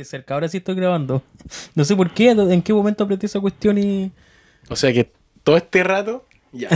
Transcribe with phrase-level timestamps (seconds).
[0.00, 0.34] de cerca.
[0.34, 1.22] Ahora sí estoy grabando.
[1.74, 4.10] No sé por qué, en qué momento apreté esa cuestión y.
[4.68, 5.10] O sea que
[5.42, 6.68] todo este rato, ya.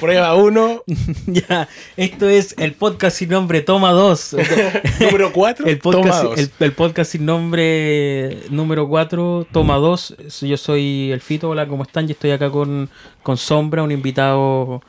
[0.00, 0.82] Prueba uno,
[1.26, 4.34] ya, esto es el podcast sin nombre, toma dos.
[5.00, 6.38] número cuatro, El toma podcast, dos.
[6.38, 10.16] el, el podcast sin nombre número 4, toma 2.
[10.42, 12.08] Yo soy el Fito, hola, ¿cómo están?
[12.08, 12.90] Y estoy acá con,
[13.22, 14.82] con Sombra, un invitado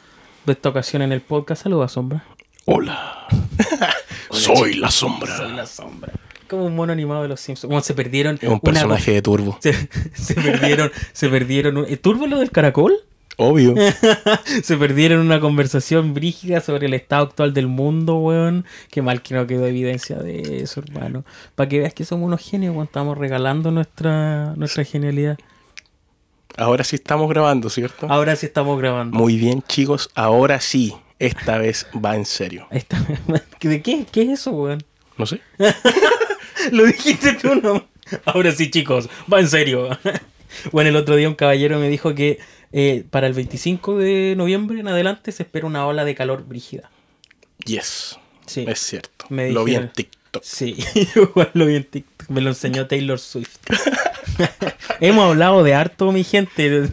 [0.46, 1.64] de esta ocasión en el podcast.
[1.64, 2.26] Saluda, Sombra.
[2.65, 3.28] Hola.
[4.32, 5.36] Soy la sombra.
[5.36, 6.14] Soy la Sombra.
[6.51, 7.69] Como un mono animado de los Simpsons.
[7.71, 8.36] Como se perdieron.
[8.36, 9.57] Es un una- personaje de turbo.
[9.61, 9.73] Se,
[10.14, 10.92] se perdieron.
[11.14, 11.78] se perdieron.
[11.78, 12.93] un- ¿El turbo es lo del caracol?
[13.37, 13.73] Obvio.
[14.64, 18.65] se perdieron una conversación brígida sobre el estado actual del mundo, weón.
[18.92, 21.23] Qué mal que no quedó evidencia de eso, hermano.
[21.56, 22.86] Para que veas que somos unos genios, weón.
[22.86, 25.37] Estamos regalando nuestra, nuestra genialidad.
[26.57, 28.07] Ahora sí estamos grabando, ¿cierto?
[28.09, 29.18] Ahora sí estamos grabando.
[29.18, 30.09] Muy bien, chicos.
[30.14, 30.93] Ahora sí.
[31.18, 32.67] Esta vez va en serio.
[32.72, 32.97] Esta-
[33.61, 34.06] ¿De qué?
[34.11, 34.83] ¿Qué es eso, weón?
[35.17, 35.39] No sé.
[36.72, 37.88] Lo dijiste tú, no.
[38.26, 39.90] Ahora sí, chicos, va en serio.
[40.73, 42.38] Bueno, el otro día un caballero me dijo que
[42.73, 46.92] eh, para el 25 de noviembre en adelante se espera una ola de calor brígida.
[47.66, 48.17] Yes.
[48.48, 48.66] Sí.
[48.67, 49.28] Es cierto.
[49.30, 50.44] Me Lo vi en TikTok.
[50.44, 50.76] Sí,
[51.16, 52.30] igual lo vi en TikTok.
[52.30, 53.59] Me lo enseñó Taylor Swift.
[55.00, 56.89] Hemos hablado de harto, mi gente.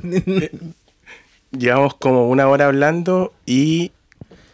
[1.50, 3.90] Llevamos como una hora hablando y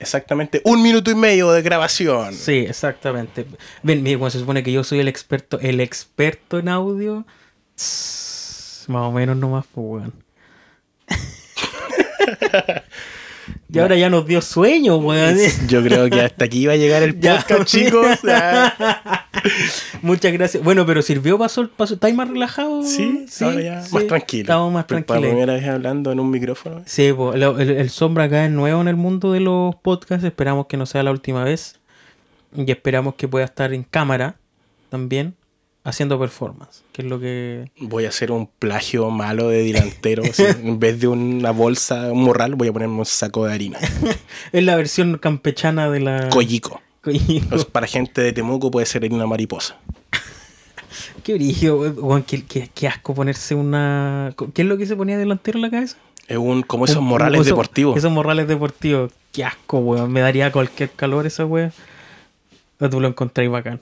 [0.04, 2.34] exactamente un minuto y medio de grabación.
[2.34, 3.46] Sí, exactamente.
[3.82, 7.26] Ven, mira, cuando se supone que yo soy el experto, el experto en audio,
[7.76, 10.12] más o menos nomás, pues, weón.
[13.72, 15.36] y ahora ya nos dio sueño, weón.
[15.68, 17.36] Yo creo que hasta aquí iba a llegar el Ya.
[17.38, 18.06] podcast, chicos.
[18.28, 19.26] Ah,
[20.02, 20.62] Muchas gracias.
[20.62, 21.94] Bueno, pero sirvió, pasó, pasó.
[21.94, 22.82] ¿Estáis más relajado?
[22.82, 23.94] Sí, ahora ya sí.
[23.94, 24.42] más tranquilo.
[24.42, 25.30] Estamos más Para tranquilos.
[25.32, 26.82] primera vez hablando en un micrófono.
[26.86, 30.24] Sí, lo- el, el Sombra acá es nuevo en el mundo de los podcasts.
[30.24, 31.80] Esperamos que no sea la última vez.
[32.56, 34.36] Y esperamos que pueda estar en cámara
[34.88, 35.34] también
[35.84, 37.70] haciendo performance, que es lo que...
[37.78, 40.22] Voy a hacer un plagio malo de delantero.
[40.28, 43.52] o sea, en vez de una bolsa, un morral, voy a ponerme un saco de
[43.54, 43.78] harina.
[44.52, 46.28] Es la versión campechana de la...
[46.30, 46.80] Collico.
[47.02, 47.46] Collico.
[47.50, 49.76] Pues para gente de Temuco puede ser harina mariposa.
[51.22, 54.34] Qué brillo, weón, qué, qué- qué asco ponerse una...
[54.54, 55.96] ¿Qué es lo que se ponía delantero en la cabeza?
[56.28, 57.96] Es un como esos Un- morrales esos- deportivos.
[57.96, 59.12] Esos morrales deportivos.
[59.32, 60.10] Qué asco, weón.
[60.12, 61.72] Me daría cualquier calor esa weón.
[62.90, 63.80] Tú lo encontráis bacán.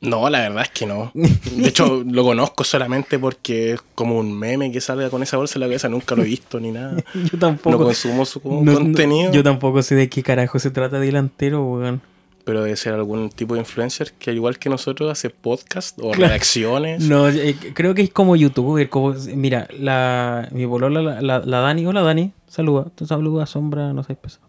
[0.00, 1.10] No, la verdad es que no.
[1.14, 5.54] De hecho, lo conozco solamente porque es como un meme que salga con esa bolsa
[5.56, 5.88] en la cabeza.
[5.88, 7.02] Nunca lo he visto ni nada.
[7.32, 7.78] Yo tampoco...
[7.78, 9.32] No consumo su No- no- contenido.
[9.32, 12.00] yo tampoco sé de qué carajo se trata delantero, weón.
[12.44, 16.12] pero debe ser algún tipo de influencer que al igual que nosotros hace podcast o
[16.12, 16.28] Claro.
[16.30, 17.02] reacciones.
[17.02, 21.58] No, eh, creo que es como youtuber, como mira, la mi polola, la, la, la
[21.60, 24.46] Dani, hola Dani, saluda, tú saluda sombra, no seas pesado.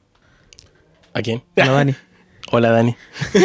[1.14, 1.42] ¿A quién?
[1.56, 1.96] La Dani.
[2.52, 2.96] Hola Dani.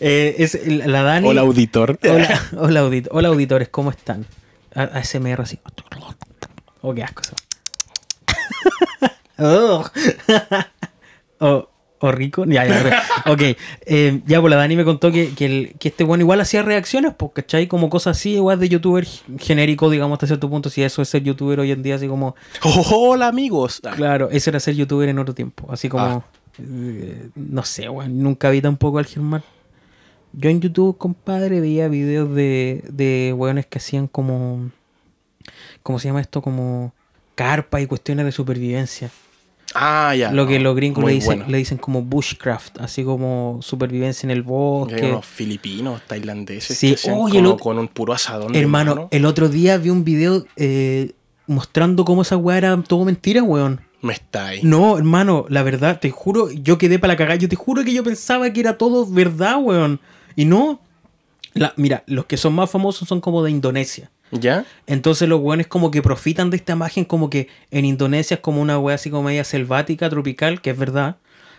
[0.00, 1.28] Eh, es la Dani.
[1.28, 1.98] Hola auditor.
[2.02, 4.26] hola, hola, audit- hola, auditores, ¿cómo están?
[4.74, 5.58] A- ASMR así.
[6.80, 7.34] Oh, qué asco eso.
[9.38, 9.84] oh.
[11.38, 11.68] oh,
[12.00, 12.44] oh, rico.
[12.46, 13.40] Ya, ya, ok.
[13.86, 16.62] Eh, ya, pues la Dani me contó que, que, el- que este bueno igual hacía
[16.62, 17.68] reacciones, pues, ¿cachai?
[17.68, 19.06] Como cosas así, igual de youtuber
[19.38, 20.70] genérico, digamos, hasta cierto punto.
[20.70, 22.34] Si eso es ser youtuber hoy en día, así como.
[22.90, 23.80] Hola amigos.
[23.94, 25.68] Claro, eso era ser youtuber en otro tiempo.
[25.70, 26.04] Así como.
[26.04, 26.24] Ah.
[26.58, 28.22] No sé, weón.
[28.22, 29.42] Nunca vi tampoco al Germán.
[30.32, 34.70] Yo en YouTube, compadre, veía videos de, de weones que hacían como.
[35.82, 36.40] ¿Cómo se llama esto?
[36.42, 36.92] Como
[37.34, 39.10] carpa y cuestiones de supervivencia.
[39.74, 40.32] Ah, ya.
[40.32, 41.50] Lo que los gringos le dicen, bueno.
[41.50, 45.06] le dicen como bushcraft, así como supervivencia en el Hay bosque.
[45.06, 48.54] unos filipinos, tailandeses Sí, que con un puro asadón.
[48.54, 49.08] Hermano, mano.
[49.10, 51.12] el otro día vi un video eh,
[51.46, 53.80] mostrando cómo esa weá era todo mentira, weón.
[54.02, 54.60] Me está ahí.
[54.64, 57.36] No, hermano, la verdad, te juro, yo quedé para la cagada.
[57.36, 60.00] Yo te juro que yo pensaba que era todo verdad, weón.
[60.36, 60.80] Y no.
[61.54, 64.10] La, mira, los que son más famosos son como de Indonesia.
[64.32, 64.64] ¿Ya?
[64.86, 68.62] Entonces los weones como que profitan de esta imagen como que en Indonesia es como
[68.62, 71.16] una wea así como media selvática, tropical, que es verdad,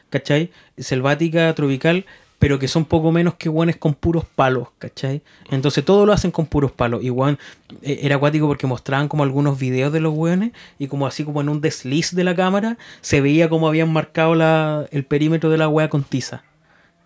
[0.10, 0.52] ¿cachai?
[0.78, 2.06] Selvática, tropical,
[2.44, 5.22] pero que son poco menos que weones con puros palos, ¿cachai?
[5.50, 7.02] Entonces todo lo hacen con puros palos.
[7.02, 7.40] Y weón,
[7.82, 11.40] eh, era acuático porque mostraban como algunos videos de los weones y como así como
[11.40, 15.58] en un desliz de la cámara se veía como habían marcado la, el perímetro de
[15.58, 16.44] la wea con tiza.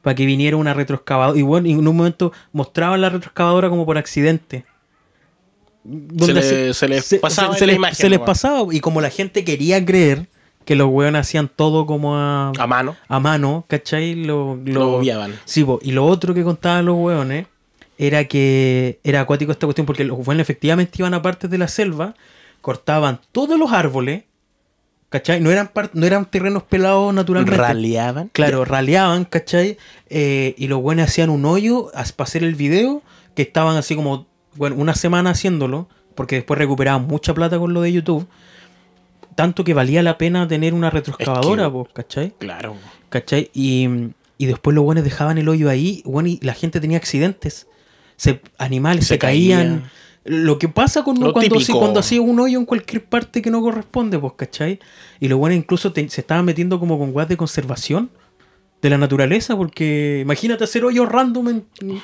[0.02, 1.38] Para que viniera una retroexcavadora.
[1.38, 4.66] Y bueno, en un momento mostraban la retroexcavadora como por accidente.
[5.84, 8.74] Donde le- se les pasaba la les- imagen se les pasaba.
[8.74, 10.28] Y como la gente quería creer
[10.68, 12.98] que los weones hacían todo como a, A mano.
[13.08, 14.16] a mano, ¿cachai?
[14.16, 15.34] Lo, Lo obviaban.
[15.46, 15.80] Sí, po.
[15.82, 17.48] y lo otro que contaban los weones
[17.98, 21.70] era que era acuático esta cuestión porque los weones efectivamente iban a partes de la
[21.70, 22.16] selva,
[22.60, 24.26] cortaban todos los árboles,
[25.08, 25.40] ¿cachai?
[25.40, 27.58] No eran, no eran terrenos pelados naturalmente.
[27.58, 28.30] Raleaban.
[28.34, 29.78] Claro, raleaban, ¿cachai?
[30.10, 33.02] Eh, y los buenos hacían un hoyo para hacer el video
[33.36, 37.80] que estaban así como, bueno, una semana haciéndolo, porque después recuperaban mucha plata con lo
[37.82, 38.28] de YouTube.
[39.38, 42.34] Tanto que valía la pena tener una retroexcavadora, que- po, ¿cachai?
[42.40, 42.76] Claro.
[43.10, 43.52] ¿Cachai?
[43.54, 43.88] Y,
[44.40, 47.68] y después los buenos dejaban el hoyo ahí, bueno, y la gente tenía accidentes.
[48.16, 49.80] Se, animales se, Se caían.
[49.82, 49.92] caía.
[50.26, 53.62] Lo que pasa con, Lo cuando, cuando hacía un hoyo en cualquier parte que no
[53.62, 54.80] corresponde, pues, ¿cachai?
[55.20, 58.10] Y los buenos incluso te- se estaban metiendo como con guas de conservación
[58.82, 61.66] de la naturaleza, porque imagínate hacer hoyos random en,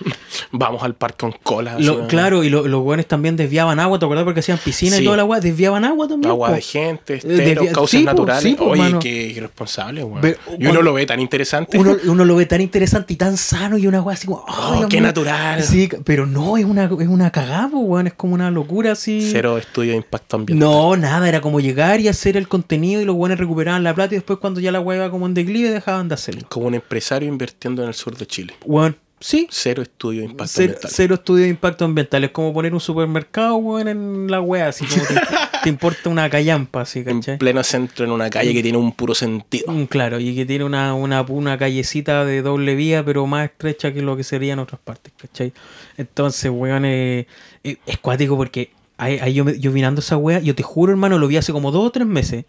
[0.51, 1.77] Vamos al parque con cola.
[2.07, 4.25] claro, y lo- los buenos también desviaban agua, ¿te acuerdas?
[4.25, 5.05] Porque hacían piscina y Sí.
[5.05, 6.31] toda la agua, desviaban agua también.
[6.31, 6.55] Agua po.
[6.55, 8.43] de gente, esteros, causas sí, naturales.
[8.43, 10.35] sí, po, Oye, qué irresponsable, weón.
[10.59, 11.77] Y uno lo ve tan interesante.
[11.77, 14.39] Uno, uno lo ve tan interesante y tan sano y una weá así como.
[14.39, 15.07] Oh, "Ay, Dios qué mío".
[15.07, 15.63] natural.
[15.63, 18.07] Sí, pero no, es una, es una cagada, weón.
[18.07, 19.29] Es como una locura así.
[19.31, 20.67] Cero estudio de impacto ambiental.
[20.67, 24.15] No, nada, era como llegar y hacer el contenido y los weones recuperaban la plata
[24.15, 26.47] y después cuando ya la weá iba como en declive dejaban de hacerlo.
[26.49, 28.53] Como un empresario invirtiendo en el sur de Chile.
[28.65, 29.47] Weón, sí.
[29.51, 30.91] Cero estudio de impacto Cero, ambiental.
[30.93, 32.23] cero estudio de impacto ambiental.
[32.23, 35.13] Es como poner un supermercado, weón, en la weá, así como te,
[35.63, 37.37] te importa una callampa, así, En ¿cachai?
[37.37, 39.71] pleno centro, en una calle que tiene un puro sentido.
[39.71, 43.93] Mm, Claro, y que tiene una, una, una callecita de doble vía, pero más estrecha
[43.93, 45.53] que lo que sería en otras partes, ¿cachai?
[45.97, 47.27] Entonces, weón, eh,
[47.63, 51.17] eh, es cuático porque ahí, ahí yo, yo mirando esa wea, yo te juro, hermano,
[51.17, 52.45] lo vi hace como dos o tres meses.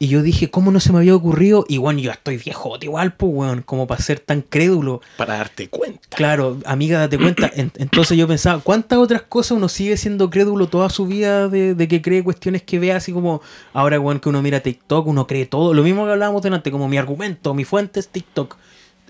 [0.00, 1.64] Y yo dije, ¿cómo no se me había ocurrido?
[1.68, 5.00] Y bueno, yo estoy viejote igual, pues, weón, como para ser tan crédulo.
[5.16, 6.00] Para darte cuenta.
[6.16, 7.50] Claro, amiga, date cuenta.
[7.56, 11.74] En- entonces yo pensaba, ¿cuántas otras cosas uno sigue siendo crédulo toda su vida de,
[11.74, 13.40] de que cree cuestiones que ve así como
[13.72, 15.74] ahora, weón, que uno mira TikTok, uno cree todo?
[15.74, 18.56] Lo mismo que hablábamos delante, como mi argumento, mi fuente es TikTok.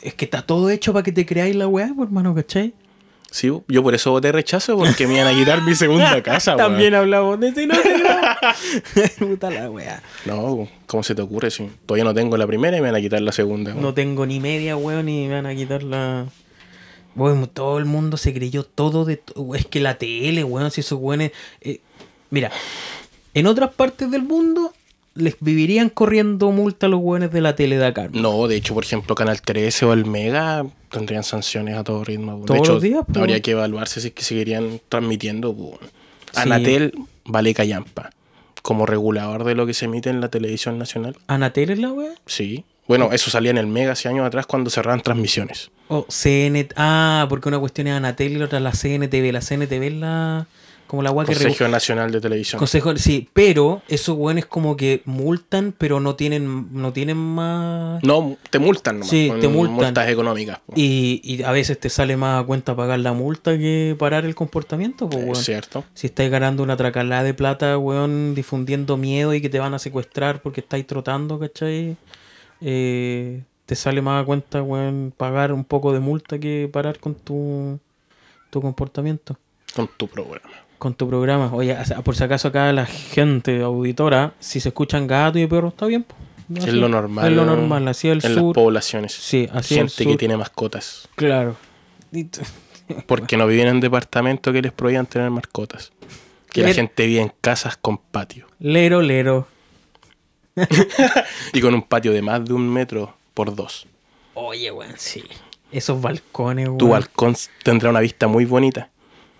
[0.01, 2.73] Es que está todo hecho para que te creáis la weá, pues, hermano, ¿cachai?
[3.31, 6.71] Sí, yo por eso voté rechazo, porque me iban a quitar mi segunda casa, weón.
[6.71, 7.75] También hablamos de y no.
[9.19, 10.03] Puta la weá.
[10.25, 11.51] No, ¿cómo se te ocurre?
[11.51, 13.73] Si todavía no tengo la primera y me van a quitar la segunda.
[13.73, 13.83] weón.
[13.83, 16.27] No tengo ni media, weón, y me van a quitar la.
[17.17, 19.21] Weón, todo el mundo se creyó todo de.
[19.57, 21.33] Es que la tele, weón, si esos weones.
[21.61, 21.81] eh,
[22.31, 22.51] mira,
[23.35, 24.73] en otras partes del mundo
[25.19, 28.09] les vivirían corriendo multa a los weones de la tele de acá.
[28.13, 32.43] No, de hecho, por ejemplo, Canal 13 o el Mega tendrían sanciones a todo ritmo.
[32.45, 33.21] Todos de hecho, los días, po.
[33.21, 35.51] habría que evaluarse si es que seguirían transmitiendo.
[35.51, 35.79] weón.
[36.33, 36.41] Sí.
[36.41, 36.93] Anatel
[37.25, 38.11] vale callampa.
[38.63, 41.17] Como regulador de lo que se emite en la televisión nacional.
[41.27, 42.13] ¿Anatel es la weá?
[42.27, 42.65] Sí.
[42.87, 45.71] Bueno, eso salía en el Mega hace años atrás cuando cerraban transmisiones.
[45.89, 46.73] O CNT.
[46.77, 49.33] Ah, porque una cuestión es Anatel y la otra es la CNTV.
[49.33, 50.47] La CNTV es la.
[50.89, 52.59] Como la weá que Consejo Nacional de Televisión.
[52.59, 58.03] Consejo, sí, pero esos weones como que multan, pero no tienen, no tienen más.
[58.03, 59.11] No, te multan nomás.
[59.11, 59.77] Sí, te multan.
[59.77, 60.61] Multas económicas.
[60.75, 64.35] Y, y a veces te sale más a cuenta pagar la multa que parar el
[64.35, 65.85] comportamiento, pues, Es cierto.
[65.93, 69.79] Si estáis ganando una tracalada de plata, weón, difundiendo miedo y que te van a
[69.79, 71.99] secuestrar porque estáis trotando, ¿cachai?
[72.63, 77.15] Eh, te sale más a cuenta, weón, pagar un poco de multa que parar con
[77.15, 77.79] tu,
[78.49, 79.37] tu comportamiento,
[79.75, 80.49] Con tu programa.
[80.79, 81.51] Con tu programa.
[81.53, 85.87] Oye, por si acaso acá la gente auditora, si se escuchan gatos y perros, está
[85.87, 86.07] bien.
[86.55, 87.27] Es lo normal.
[87.27, 88.55] Es lo normal, así el en las sur.
[88.55, 89.13] poblaciones.
[89.13, 90.19] Sí, así el Gente que sur.
[90.19, 91.09] tiene mascotas.
[91.15, 91.57] Claro.
[93.07, 95.93] Porque no viven en departamentos que les prohíban tener mascotas.
[96.51, 98.47] Que la gente vive en casas con patio.
[98.59, 99.47] Lero, lero.
[101.53, 103.87] Y con un patio de más de un metro por dos.
[104.35, 105.23] Oye, weón, sí.
[105.71, 106.79] Esos balcones, weón.
[106.79, 108.89] Tu balcón tendrá una vista muy bonita.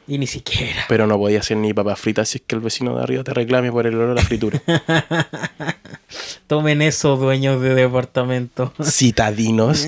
[0.09, 0.87] Y ni siquiera.
[0.89, 3.35] Pero no podía hacer ni papas fritas si es que el vecino de arriba te
[3.35, 4.61] reclame por el olor a fritura.
[6.47, 8.73] Tomen eso, dueños de departamento.
[8.83, 9.87] Citadinos.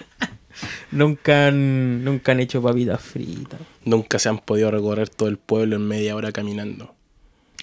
[0.90, 3.60] nunca, han, nunca han hecho papitas fritas.
[3.84, 6.94] Nunca se han podido recorrer todo el pueblo en media hora caminando.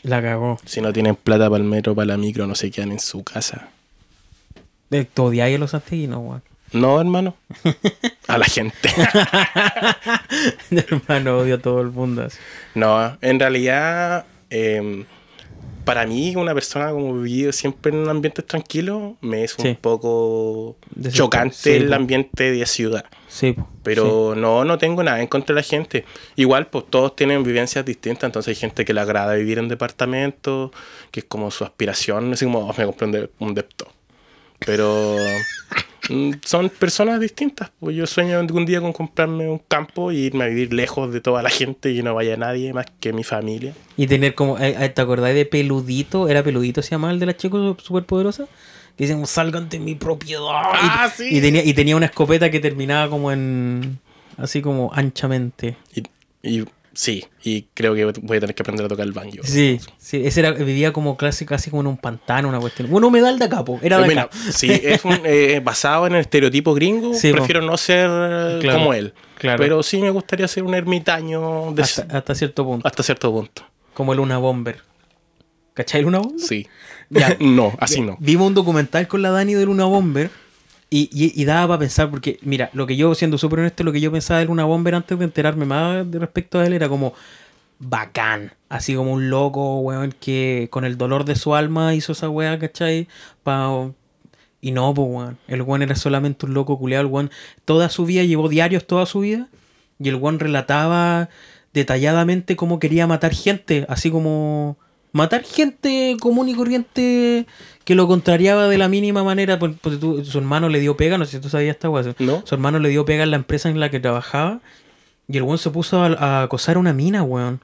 [0.04, 0.60] La cagó.
[0.66, 3.24] Si no tienen plata para el metro, para la micro, no se quedan en su
[3.24, 3.70] casa.
[4.92, 6.55] De todo día los santiaguinos, weón.
[6.72, 7.36] No, hermano.
[8.28, 8.90] A la gente.
[10.72, 12.24] Hermano, odio a todo el mundo.
[12.24, 12.38] así.
[12.74, 15.06] No, en realidad, eh,
[15.86, 19.78] para mí, una persona como vivido siempre en un ambiente tranquilo, me es un Sí.
[19.80, 20.76] poco
[21.12, 21.96] chocante sí, el po.
[21.96, 23.06] ambiente de ciudad.
[23.28, 26.04] Sí, po, Pero no, no tengo nada en contra de la gente.
[26.36, 30.72] Igual, pues todos tienen vivencias distintas, entonces hay gente que le agrada vivir en departamento,
[31.12, 33.88] que es como su aspiración, no sé cómo me compré un, de- un depto.
[34.60, 35.18] Pero
[36.10, 37.72] mm, son personas distintas.
[37.80, 41.22] Pues yo sueño algún día con comprarme un campo y irme a vivir lejos de
[41.22, 43.74] toda la gente y no vaya nadie más que mi familia.
[43.98, 44.58] Y tener como.
[44.60, 46.28] eh, eh, ¿Te acordás de Peludito?
[46.30, 48.46] ¿Era Peludito se llamaba el de la chica superpoderosa?
[48.98, 50.42] Que dicen, salgan de mi propiedad.
[50.54, 51.38] Ah, y, sí.
[51.38, 54.00] y tenía, y tenía una escopeta que terminaba como en.
[54.38, 55.76] Así como anchamente.
[55.94, 56.04] Y,
[56.42, 59.40] y Sí, y creo que voy a tener que aprender a tocar el banjo.
[59.44, 62.88] Sí, sí, ese era, vivía como clase casi como en un pantano, una cuestión.
[62.92, 64.38] Una humedal de capo, era de Mira, acá.
[64.54, 67.14] sí, es un, eh, basado en el estereotipo gringo.
[67.14, 67.38] Sí, po.
[67.38, 69.14] prefiero no ser eh, Claro, como él.
[69.38, 69.60] claro.
[69.62, 73.04] Pero sí me gustaría ser un ermitaño de- Hasta, hasta, hasta cierto punto.
[73.04, 73.64] cierto punto.
[73.94, 74.78] Como el Luna Bomber.
[75.74, 76.40] ¿Cachai el Luna Bomber?
[76.40, 76.66] Sí.
[77.10, 77.36] Ya.
[77.42, 78.16] no, así no.
[78.22, 80.30] Vimos un documental con la Dani de Luna Bomber
[80.98, 83.92] y, y, y daba para pensar, porque mira, lo que yo, siendo súper honesto, lo
[83.92, 86.88] que yo pensaba de Luna Bomber antes de enterarme más de respecto a él era
[86.90, 87.14] como
[87.80, 88.54] bacán.
[88.70, 92.58] Así como un loco, weón, que con el dolor de su alma hizo esa weá,
[92.60, 93.08] ¿cachai?
[93.44, 93.92] Pa-
[94.62, 95.38] Y no, pues, weón.
[95.48, 97.06] El weón era solamente un loco culeado.
[97.06, 97.32] El weón
[97.66, 99.48] toda su vida, llevó diarios toda su vida.
[100.00, 101.30] Y el weón relataba
[101.74, 103.86] detalladamente cómo quería matar gente.
[103.90, 104.78] Así como
[105.16, 107.46] matar gente común y corriente
[107.84, 109.58] que lo contrariaba de la mínima manera.
[109.60, 112.04] Por- porque su hermano le dio pega, no sé si tú sabías esta weá.
[112.20, 112.44] ¿No?
[112.46, 114.60] Su hermano le dio pega en la empresa en la que trabajaba.
[115.28, 117.60] Y el weón se puso a, a acosar a una mina, weón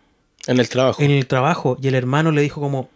[0.48, 1.02] En el trabajo.
[1.04, 2.90] en el trabajo y el hermano le dijo como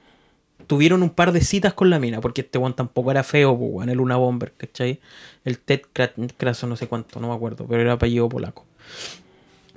[0.67, 3.69] tuvieron un par de citas con la mina porque este weón tampoco era feo pues,
[3.71, 4.99] weón, el Luna Bomber ¿cachai?
[5.43, 8.65] el Ted Kra- Kraso no sé cuánto no me acuerdo pero era apellido polaco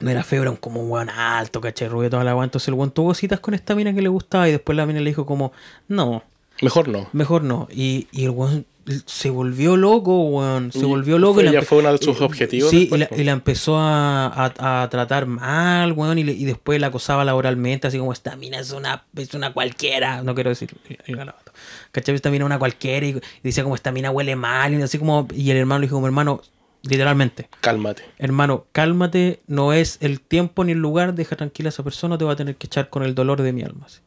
[0.01, 1.89] no era feo era un como un weón alto ¿cachai?
[1.89, 4.49] rubio toda la weón entonces el weón tuvo citas con esta mina que le gustaba
[4.49, 5.53] y después la mina le dijo como
[5.89, 6.23] no
[6.61, 7.09] Mejor no.
[7.13, 8.67] mejor no y, y el weón
[9.05, 12.21] se volvió loco weón se volvió loco Fue- y la ya fue uno de sus
[12.23, 16.25] objetivos Sí, después, y, la, y la empezó a, a- a tratar mal, weón, y,
[16.25, 20.23] le- y después la acosaba laboralmente, así como esta mina es una, es una cualquiera,
[20.23, 20.75] no quiero decir
[21.07, 21.53] el, garabato.
[21.93, 22.15] ¿Cachai?
[22.15, 24.99] Esta mina es una cualquiera, y, y decía como esta mina huele mal, y así
[24.99, 26.41] como, y el hermano le dijo como, hermano,
[26.83, 28.03] literalmente, Cálmate.
[28.19, 32.25] hermano, cálmate, no es el tiempo ni el lugar, deja tranquila a esa persona, te
[32.25, 33.87] va a tener que echar con el dolor de mi alma.
[33.87, 34.01] así.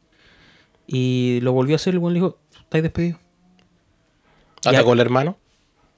[0.88, 3.18] Y lo volvió a hacer, el weón le dijo, estáis despedido.
[4.66, 5.38] ¿Atacó al hermano?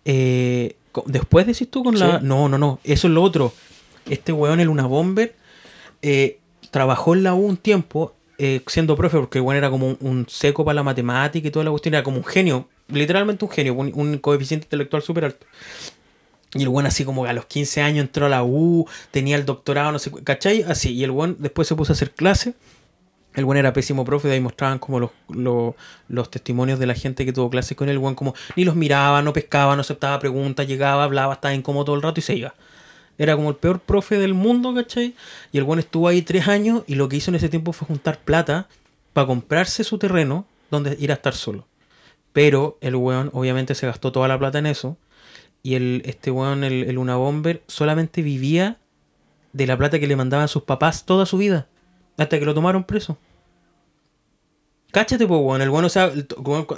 [0.06, 0.76] Eh,
[1.06, 2.20] después decís tú con la.
[2.20, 2.80] No, no, no.
[2.84, 3.54] Eso es lo otro.
[4.10, 5.36] Este weón, el Una Bomber,
[6.02, 6.40] eh,
[6.72, 9.98] trabajó en la U un tiempo eh, siendo profe, porque el weón era como un,
[10.02, 11.94] un seco para la matemática y toda la cuestión.
[11.96, 15.46] Era como un genio, literalmente un genio, un, un coeficiente intelectual súper alto.
[16.54, 19.46] Y el weón así como a los 15 años entró a la U, tenía el
[19.46, 20.64] doctorado, no sé, ¿cachai?
[20.64, 20.94] Así.
[20.94, 22.54] Y el weón después se puso a hacer clase.
[23.34, 25.74] El buen era pésimo profe, de ahí mostraban como los, los,
[26.08, 27.94] los testimonios de la gente que tuvo clases con él.
[27.94, 31.86] El buen como ni los miraba, no pescaba, no aceptaba preguntas, llegaba, hablaba, estaba incómodo
[31.86, 32.54] todo el rato y se iba.
[33.18, 35.16] Era como el peor profe del mundo, ¿cachai?
[35.52, 37.88] Y el buen estuvo ahí tres años y lo que hizo en ese tiempo fue
[37.88, 38.68] juntar plata
[39.14, 41.66] para comprarse su terreno donde ir a estar solo.
[42.34, 44.98] Pero el weón obviamente se gastó toda la plata en eso.
[45.64, 48.78] Y el, este weón, el, el Una Bomber, solamente vivía
[49.54, 51.68] de la plata que le mandaban sus papás toda su vida.
[52.18, 53.18] Hasta que lo tomaron preso.
[54.92, 55.62] Cáchate, pues, weón.
[55.62, 56.28] El weón, o sea, el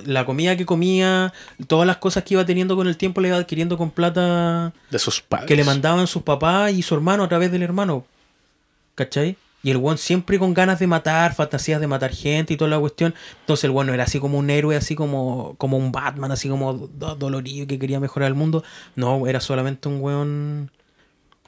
[0.05, 1.33] la comida que comía,
[1.67, 4.99] todas las cosas que iba teniendo con el tiempo, le iba adquiriendo con plata De
[4.99, 5.47] sus padres.
[5.47, 8.05] que le mandaban sus papás y su hermano a través del hermano.
[8.95, 9.35] ¿Cachai?
[9.65, 12.79] Y el weón siempre con ganas de matar, fantasías de matar gente y toda la
[12.79, 13.15] cuestión.
[13.41, 16.47] Entonces el weón no era así como un héroe, así como, como un Batman, así
[16.47, 18.63] como do- dolorido que quería mejorar el mundo.
[18.95, 20.71] No, era solamente un weón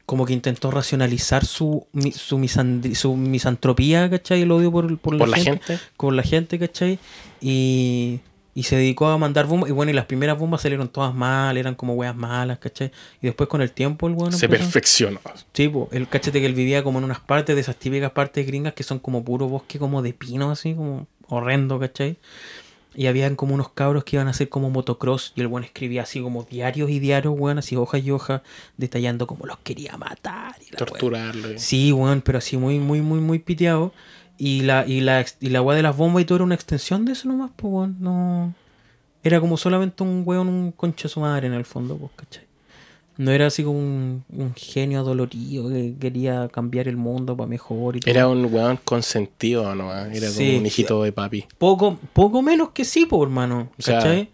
[0.07, 2.49] como que intentó racionalizar su, su,
[2.95, 4.41] su misantropía, ¿cachai?
[4.41, 5.77] El odio por, por, Por la gente.
[5.95, 6.97] Con la gente, ¿cachai?
[7.39, 8.19] Y,
[8.57, 9.69] y se dedicó a mandar bombas.
[9.69, 12.91] Y bueno, y las primeras bombas salieron todas mal, eran como weas malas, ¿cachai?
[13.21, 15.19] Y después con el tiempo el weón Se empezó- perfeccionó.
[15.53, 18.47] Sí, po, el cachete que él vivía como en unas partes de esas típicas partes
[18.47, 22.17] gringas que son como puro bosque como de pino, así como horrendo, ¿cachai?
[22.95, 26.01] Y habían como unos cabros que iban a hacer como motocross y el buen escribía
[26.01, 28.41] así como diarios y diarios, weón, así hojas y hojas,
[28.77, 30.55] detallando como los quería matar.
[30.67, 30.77] Y la.
[30.79, 31.53] Torturarlo.
[31.53, 33.93] y- Sí, weón, pero así muy, muy, muy, muy piteado.
[34.37, 37.05] Y la, y la, y la weá de las bombas y todo era una extensión
[37.05, 37.97] de eso nomás, pues, weón.
[37.99, 38.53] No.
[39.23, 42.43] Era como solamente un weón, un concha su madre en el fondo, pues, ¿cachai?
[43.17, 47.95] No era así como un, un genio dolorido que quería cambiar el mundo para mejor
[47.97, 48.11] y todo.
[48.11, 49.91] Era un weón consentido, ¿no?
[50.05, 50.45] Era Sí.
[50.45, 51.45] como un hijito de papi.
[51.57, 53.69] Poco, poco menos que sí, pues, hermano.
[53.77, 54.29] O sea- ¿Cachai?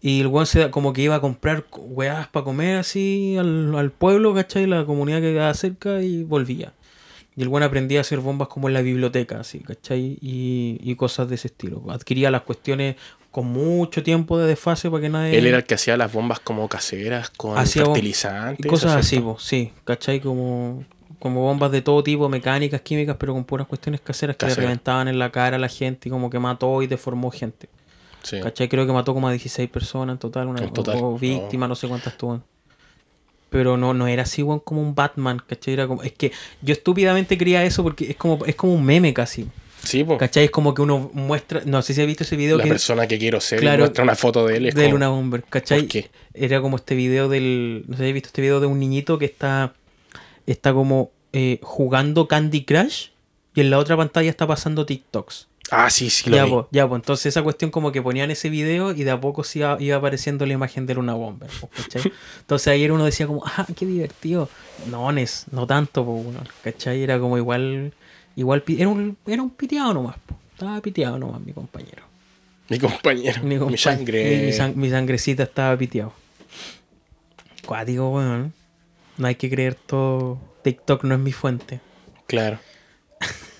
[0.00, 3.74] y el weón se da- como que iba a comprar weás para comer así al,
[3.76, 4.66] al pueblo, ¿cachai?
[4.66, 6.72] La comunidad que quedaba cerca y volvía.
[7.36, 10.18] Y el weón aprendía a hacer bombas como en la biblioteca, así, ¿cachai?
[10.22, 11.84] Y, y cosas de ese estilo.
[11.90, 12.96] Adquiría las cuestiones
[13.30, 15.36] con mucho tiempo de desfase para que nadie...
[15.36, 18.64] Él era el que hacía las bombas como caseras con Hacía fertilizantes.
[18.64, 20.20] y cosas ¿eso es así, po, sí, ¿cachai?
[20.20, 20.84] Como,
[21.18, 25.06] como bombas de todo tipo, mecánicas, químicas, pero con puras cuestiones caseras que le reventaban
[25.08, 27.68] en la cara a la gente y como que mató y deformó gente.
[28.22, 28.40] Sí.
[28.40, 28.70] ¿Cachai?
[28.70, 31.74] Creo que mató como a 16 personas en total, una En total, o víctimas, no.
[31.74, 32.42] sé cuántas tuvo.
[33.50, 35.74] Pero no, no era así, weón, como un Batman, ¿cachai?
[35.74, 39.14] Era como, es que yo estúpidamente creía eso porque es como, es como un meme
[39.14, 39.46] casi.
[39.82, 40.18] Sí, po.
[40.18, 40.46] ¿Cachai?
[40.46, 43.06] Es como que uno muestra, no sé si has visto ese video La que persona
[43.06, 44.66] que quiero ser Claro, muestra una foto de él.
[44.66, 45.82] Es de como- Luna Bomber, ¿cachai?
[45.82, 46.10] ¿Por qué?
[46.34, 49.18] Era como este video del, no sé si has visto este video de un niñito
[49.18, 49.74] que está,
[50.46, 53.08] está como eh, jugando Candy Crush
[53.54, 55.46] y en la otra pantalla está pasando TikToks.
[55.72, 56.52] Ah, sí, sí, lo Ya, vi.
[56.70, 57.00] ya, pues.
[57.00, 59.96] Entonces esa cuestión como que ponían ese video y de a poco se iba, iba
[59.96, 61.50] apareciendo la imagen de Luna Bomber.
[61.76, 62.12] ¿cachai?
[62.40, 64.48] Entonces ayer uno decía como, ah, qué divertido.
[64.90, 67.02] No, Nes, no tanto, pues, bueno, ¿cachai?
[67.02, 67.92] Era como igual,
[68.36, 70.38] igual, era un, era un piteado nomás, pues.
[70.52, 72.04] Estaba piteado nomás mi compañero.
[72.68, 73.42] Mi compañero.
[73.42, 74.38] Mi, sangre.
[74.40, 76.12] Mi, mi sang- mi sangrecita estaba piteado.
[77.66, 78.52] Cuático, weón.
[79.18, 80.38] No hay que creer todo.
[80.62, 81.80] TikTok no es mi fuente.
[82.26, 82.58] Claro.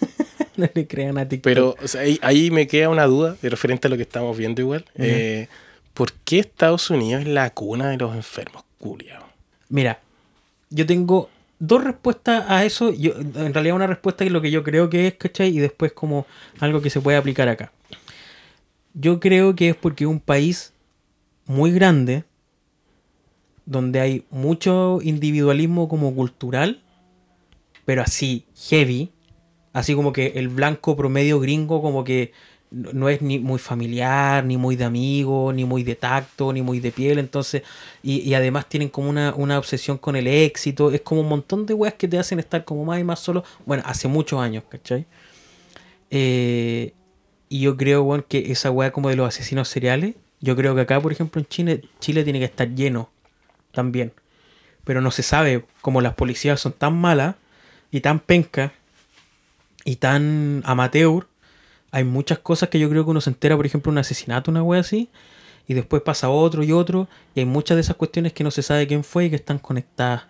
[0.59, 1.45] no le crean a TikTok.
[1.45, 4.37] Pero o sea, ahí, ahí me queda una duda de referente a lo que estamos
[4.37, 4.85] viendo igual.
[4.97, 5.49] Eh,
[5.95, 9.27] ¿Por qué Estados Unidos es la cuna de los enfermos culiados?
[9.69, 10.01] Mira,
[10.71, 12.93] yo tengo dos respuestas a eso.
[12.93, 15.57] Yo, en realidad una respuesta es lo que yo creo que es, ¿cachai?
[15.57, 16.27] Y después como
[16.61, 17.73] algo que se puede aplicar acá.
[18.95, 20.73] Yo creo que es porque un país
[21.47, 22.25] muy grande,
[23.65, 26.83] donde hay mucho individualismo como cultural,
[27.85, 29.11] pero así, heavy.
[29.77, 32.33] Así como que el blanco promedio gringo como que
[32.71, 36.81] no es ni muy familiar, ni muy de amigo, ni muy de tacto, ni muy
[36.81, 37.19] de piel.
[37.19, 37.63] Entonces,
[38.03, 40.91] y, y además tienen como una, una obsesión con el éxito.
[40.93, 43.45] Es como un montón de weas que te hacen estar como más y más solo.
[43.67, 45.05] Bueno, hace muchos años, ¿cachai?
[46.11, 46.95] Eh,
[47.51, 50.81] y yo creo, weón, que esa wea como de los asesinos seriales, yo creo que
[50.81, 53.11] acá, por ejemplo, en Chile, Chile tiene que estar lleno
[53.73, 54.15] también.
[54.85, 57.35] Pero no se sabe, como las policías son tan malas
[57.91, 58.73] y tan pencas
[59.87, 61.29] y tan amateur,
[61.93, 64.63] hay muchas cosas que yo creo que uno se entera, por ejemplo, un asesinato, una
[64.63, 65.09] wea así,
[65.69, 68.63] y después pasa otro y otro, y hay muchas de esas cuestiones que no se
[68.63, 70.25] sabe quién fue y que están conectadas.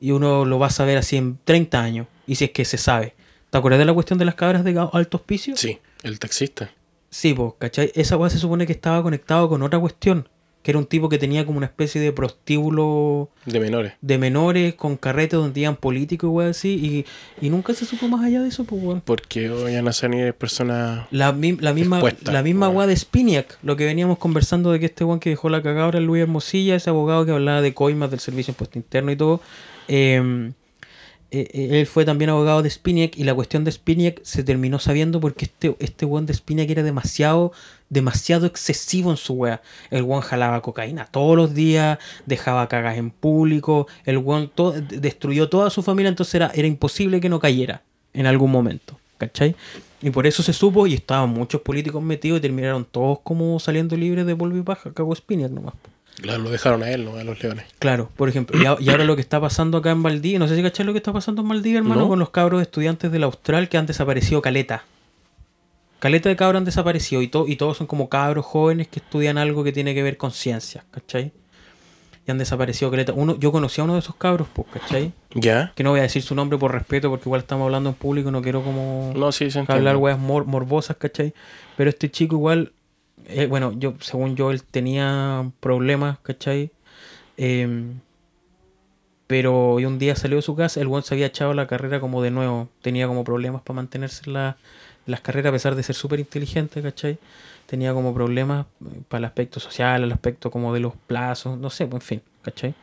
[0.00, 2.76] Y uno lo va a saber así en 30 años, y si es que se
[2.76, 3.14] sabe.
[3.50, 5.56] ¿Te acuerdas de la cuestión de las cabras de alto hospicio?
[5.56, 6.72] Sí, el taxista.
[7.08, 7.92] Sí, pues, ¿cachai?
[7.94, 10.28] Esa weá se supone que estaba conectado con otra cuestión,
[10.62, 13.94] que era un tipo que tenía como una especie de prostíbulo De menores.
[14.00, 17.04] de menores con carrete donde iban políticos y weá así,
[17.40, 19.00] y, y nunca se supo más allá de eso, pues weón.
[19.02, 21.06] Porque hoy van a salir personas.
[21.10, 24.86] La, mi- la misma, la misma weá de Spiniak, lo que veníamos conversando de que
[24.86, 28.10] este weón que dejó la cagada era Luis Hermosilla, ese abogado que hablaba de coimas
[28.10, 29.40] del servicio impuesto interno y todo.
[29.88, 30.52] eh,
[31.30, 34.78] eh, eh, él fue también abogado de Spiniak y la cuestión de Spiniak se terminó
[34.78, 37.52] sabiendo porque este, este weón de Spiniak era demasiado,
[37.88, 39.62] demasiado excesivo en su weá.
[39.90, 44.98] El weón jalaba cocaína todos los días, dejaba cagas en público, el weón to- de-
[45.00, 49.54] destruyó toda su familia, entonces era, era imposible que no cayera en algún momento, ¿cachai?
[50.02, 53.96] Y por eso se supo y estaban muchos políticos metidos y terminaron todos como saliendo
[53.96, 55.74] libres de polvo y paja, cagó Spiniak nomás.
[56.20, 57.64] Claro, lo dejaron a él, no a los leones.
[57.78, 60.48] Claro, por ejemplo, y, a- y ahora lo que está pasando acá en Valdivia, no
[60.48, 62.08] sé si cachai lo que está pasando en Valdivia, hermano, No.
[62.08, 64.84] con los cabros estudiantes del Austral que han desaparecido caleta.
[65.98, 69.36] Caleta de cabros han desaparecido y, to- y todos son como cabros jóvenes que estudian
[69.38, 71.32] algo que tiene que ver con ciencias, ¿cachai?
[72.26, 73.12] Y han desaparecido caleta.
[73.12, 75.12] Uno, yo conocí a uno de esos cabros, pues, ¿cachai?
[75.34, 75.72] ¿Ya?
[75.74, 78.30] Que no voy a decir su nombre por respeto porque igual estamos hablando en público,
[78.30, 81.34] no quiero como No, sí, se hablar weas mor- morbosas, ¿cachai?
[81.76, 82.72] Pero este chico igual,
[83.26, 86.70] eh, bueno, yo según yo él tenía problemas, ¿cachai?
[87.38, 88.00] Em,
[89.26, 92.20] pero un día salió de su casa, el buen se había echado la carrera como
[92.22, 94.56] de nuevo, tenía como problemas para mantenerse en la-
[95.06, 97.18] las carreras a pesar de ser súper inteligente, ¿cachai?
[97.66, 101.70] Tenía como problemas eh, para el aspecto social, el aspecto como de los plazos, no
[101.70, 102.74] sé, en fin, ¿cachai?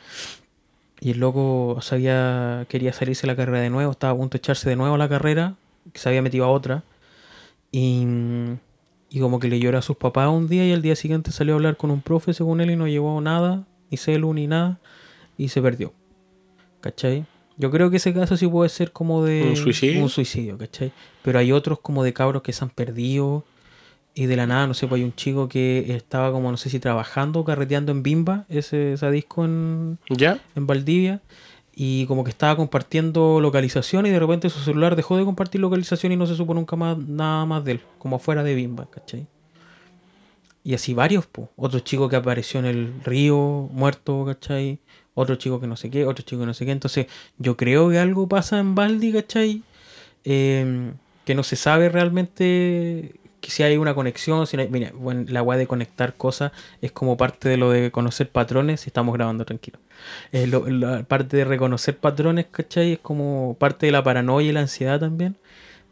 [0.99, 4.39] Y el loco sabía, quería salirse de la carrera de nuevo, estaba a punto de
[4.39, 5.55] echarse de nuevo a la carrera,
[5.93, 6.83] que se había metido a otra.
[7.71, 8.05] Y,
[9.17, 11.55] y como que le lloró a sus papás un día y al día siguiente salió
[11.55, 14.79] a hablar con un profe según él y no llevó nada, ni celu ni nada,
[15.37, 15.91] y se perdió.
[16.81, 17.25] ¿Cachai?
[17.57, 20.03] Yo creo que ese caso sí puede ser como de ¿Un suicidio?
[20.03, 20.91] un suicidio, ¿cachai?
[21.23, 23.43] Pero hay otros como de cabros que se han perdido
[24.13, 26.69] y de la nada, no sé, pues hay un chico que estaba como, no sé
[26.69, 30.39] si trabajando, carreteando en Bimba, ese, esa disco en, ¿Ya?
[30.55, 31.21] en Valdivia
[31.79, 36.11] y como que estaba compartiendo localización y de repente su celular dejó de compartir localización
[36.11, 39.27] y no se supo nunca más nada más de él, como fuera de Bimba, ¿cachai?
[40.63, 41.51] Y así varios, po.
[41.55, 44.79] Otro chico que apareció en el río muerto, ¿cachai?
[45.13, 46.71] Otro chico que no sé qué, otro chico que no sé qué.
[46.71, 47.05] Entonces,
[47.37, 49.61] yo creo que algo pasa en Baldi, ¿cachai?
[50.23, 50.93] Eh,
[51.25, 54.47] que no se sabe realmente que si hay una conexión.
[54.47, 57.69] Si no hay- mira, bueno, la weá de conectar cosas es como parte de lo
[57.71, 58.81] de conocer patrones.
[58.81, 59.79] Si estamos grabando tranquilo.
[60.31, 62.93] Eh, lo- la parte de reconocer patrones, ¿cachai?
[62.93, 65.35] Es como parte de la paranoia y la ansiedad también.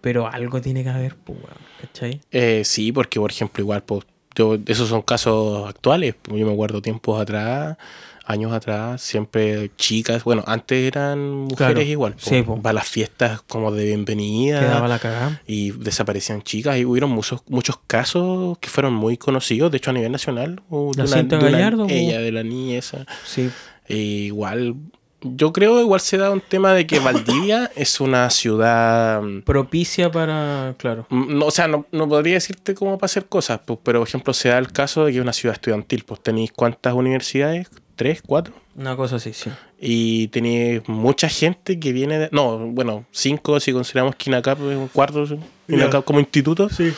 [0.01, 1.39] Pero algo tiene que haber, pues,
[1.81, 2.21] ¿cachai?
[2.31, 4.03] Eh, sí, porque por ejemplo, igual, pues,
[4.35, 6.15] yo, esos son casos actuales.
[6.29, 7.77] Yo me acuerdo tiempos atrás,
[8.25, 10.23] años atrás, siempre chicas.
[10.23, 12.15] Bueno, antes eran mujeres Claro, igual.
[12.17, 12.43] sí.
[12.61, 14.59] Para las fiestas como de bienvenida.
[14.59, 15.41] Quedaba la cagada.
[15.47, 19.93] y desaparecían chicas y hubieron muchos muchos casos que fueron muy conocidos de hecho a
[19.93, 20.61] nivel nacional
[20.95, 21.93] La de Gallardo, po.
[21.93, 23.49] ella de la niña esa Sí,
[23.87, 24.75] E igual
[25.21, 29.21] Yo creo igual se da un tema de que Valdivia es una ciudad...
[29.21, 30.75] mm, Propicia para.
[30.77, 31.07] Claro.
[31.09, 34.07] mm, No, o sea, no, no podría decirte cómo para hacer cosas, pues, pero por
[34.07, 36.03] ejemplo se da el caso de que es una ciudad estudiantil.
[36.05, 39.49] Pues tenéis cuántas universidades, tres, cuatro, Una cosa así, sí.
[39.79, 42.29] y tenéis mucha gente que viene de...
[42.31, 45.25] No, bueno, cinco si consideramos que INACAP es un cuarto,
[45.67, 46.69] INACAP como instituto.
[46.69, 46.93] Sí.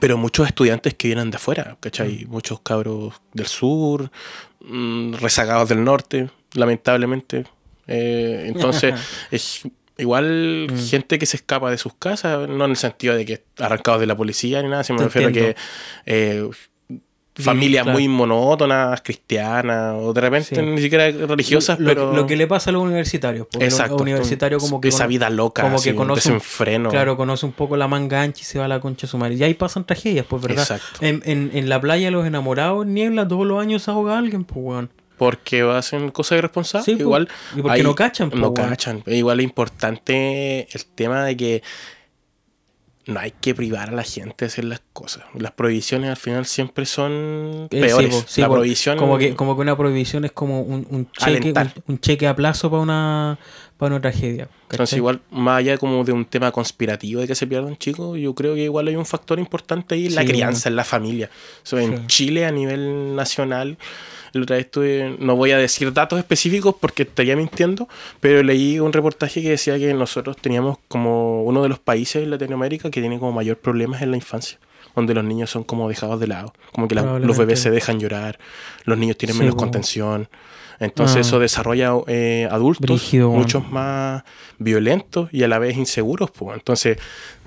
[0.00, 1.76] Pero muchos estudiantes que vienen de afuera, Mm.
[1.80, 2.24] ¿cachai?
[2.26, 4.10] Muchos cabros del sur,
[4.60, 7.44] mm, rezagados del norte, lamentablemente.
[7.86, 8.94] Eh, entonces,
[9.30, 9.62] es
[9.98, 10.78] igual Mm.
[10.88, 14.06] gente que se escapa de sus casas, no en el sentido de que arrancados de
[14.06, 15.56] la policía ni nada, sino me refiero a que.
[17.34, 17.98] Familias claro.
[17.98, 20.60] muy monótonas, cristianas, o de repente Sí.
[20.62, 22.12] ni siquiera religiosas, lo, pero...
[22.12, 23.46] lo que le pasa a los universitarios.
[23.50, 23.94] Porque Exacto.
[23.94, 24.88] Los universitarios como que.
[24.88, 26.90] Esa cono- vida loca, como así, que conoce un- desenfreno.
[26.90, 29.18] Claro, conoce un poco la manga ancha y se va a la concha de su
[29.18, 29.34] madre.
[29.36, 30.62] Y ahí pasan tragedias, pues, ¿verdad?
[30.62, 30.98] Exacto.
[31.00, 34.90] En, en, en la playa los enamorados, niebla, todos los años ahoga alguien, pues, weón.
[35.16, 36.84] Porque hacen cosas irresponsables.
[36.84, 37.02] Sí, po.
[37.02, 37.28] igual.
[37.56, 38.68] Y porque hay- no cachan, po, No weón.
[38.70, 39.02] cachan.
[39.06, 41.62] Igual es importante el tema de que
[43.06, 45.24] no hay que privar a la gente de hacer las cosas.
[45.34, 48.14] Las prohibiciones al final siempre son Eh, peores.
[48.14, 48.96] sí, po, sí, la prohibición.
[48.98, 52.36] Como que, como que una prohibición es como un, un cheque, un, un cheque a
[52.36, 53.38] plazo para una,
[53.76, 54.48] para una tragedia.
[54.70, 58.34] Entonces, igual, más allá como de un tema conspirativo de que se pierdan chicos, yo
[58.34, 61.30] creo que igual hay un factor importante ahí en la Sí, crianza, en la familia.
[61.72, 62.02] En Sí.
[62.06, 63.76] Chile, a nivel nacional,
[64.32, 67.86] la otra vez estuve- no voy a decir datos específicos porque estaría mintiendo,
[68.20, 72.30] pero leí un reportaje que decía que nosotros teníamos como uno de los países en
[72.30, 74.58] Latinoamérica que tiene como mayor problemas en la infancia.
[74.94, 76.52] Donde los niños son como dejados de lado.
[76.72, 78.38] Como que la- los bebés se dejan llorar,
[78.84, 79.60] los niños tienen Sí, menos po.
[79.60, 80.28] contención.
[80.80, 81.20] Entonces Ah.
[81.20, 84.24] eso desarrolla eh, adultos Brígido, muchos más
[84.58, 86.30] violentos y a la vez inseguros.
[86.30, 86.56] Pues.
[86.56, 86.98] Entonces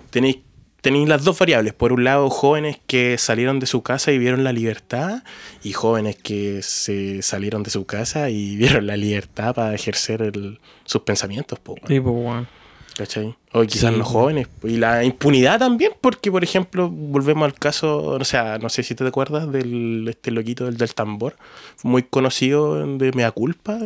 [0.10, 0.38] tenéis,
[0.82, 1.74] tenéis las dos variables.
[1.74, 5.24] Por un lado, jóvenes que salieron de su casa y vieron la libertad
[5.64, 10.60] y jóvenes que se salieron de su casa y vieron la libertad para ejercer el-
[10.86, 11.60] sus pensamientos.
[11.60, 11.88] Pues, weón.
[11.90, 12.48] Sí, pues, weón.
[12.98, 13.36] ¿Cachai?
[13.52, 14.48] O quizás Sí, los jóvenes.
[14.64, 18.96] Y la impunidad también, porque, por ejemplo, volvemos al caso, o sea, no sé si
[18.96, 21.36] te acuerdas del este loquito del, del tambor,
[21.84, 23.78] muy conocido de Mea Culpa,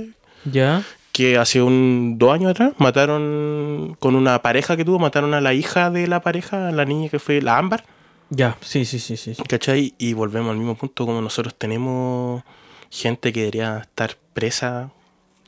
[0.46, 0.84] Ya.
[1.12, 5.56] que hace un dos años atrás mataron con una pareja que tuvo, mataron a la
[5.56, 7.86] hija de la pareja, la niña que fue la Ámbar,
[8.30, 9.34] Ya, sí, sí, sí, sí.
[9.34, 9.42] sí.
[9.50, 9.96] ¿cachai?
[9.98, 12.44] Y volvemos al mismo punto como nosotros tenemos
[12.92, 14.92] gente que debería estar presa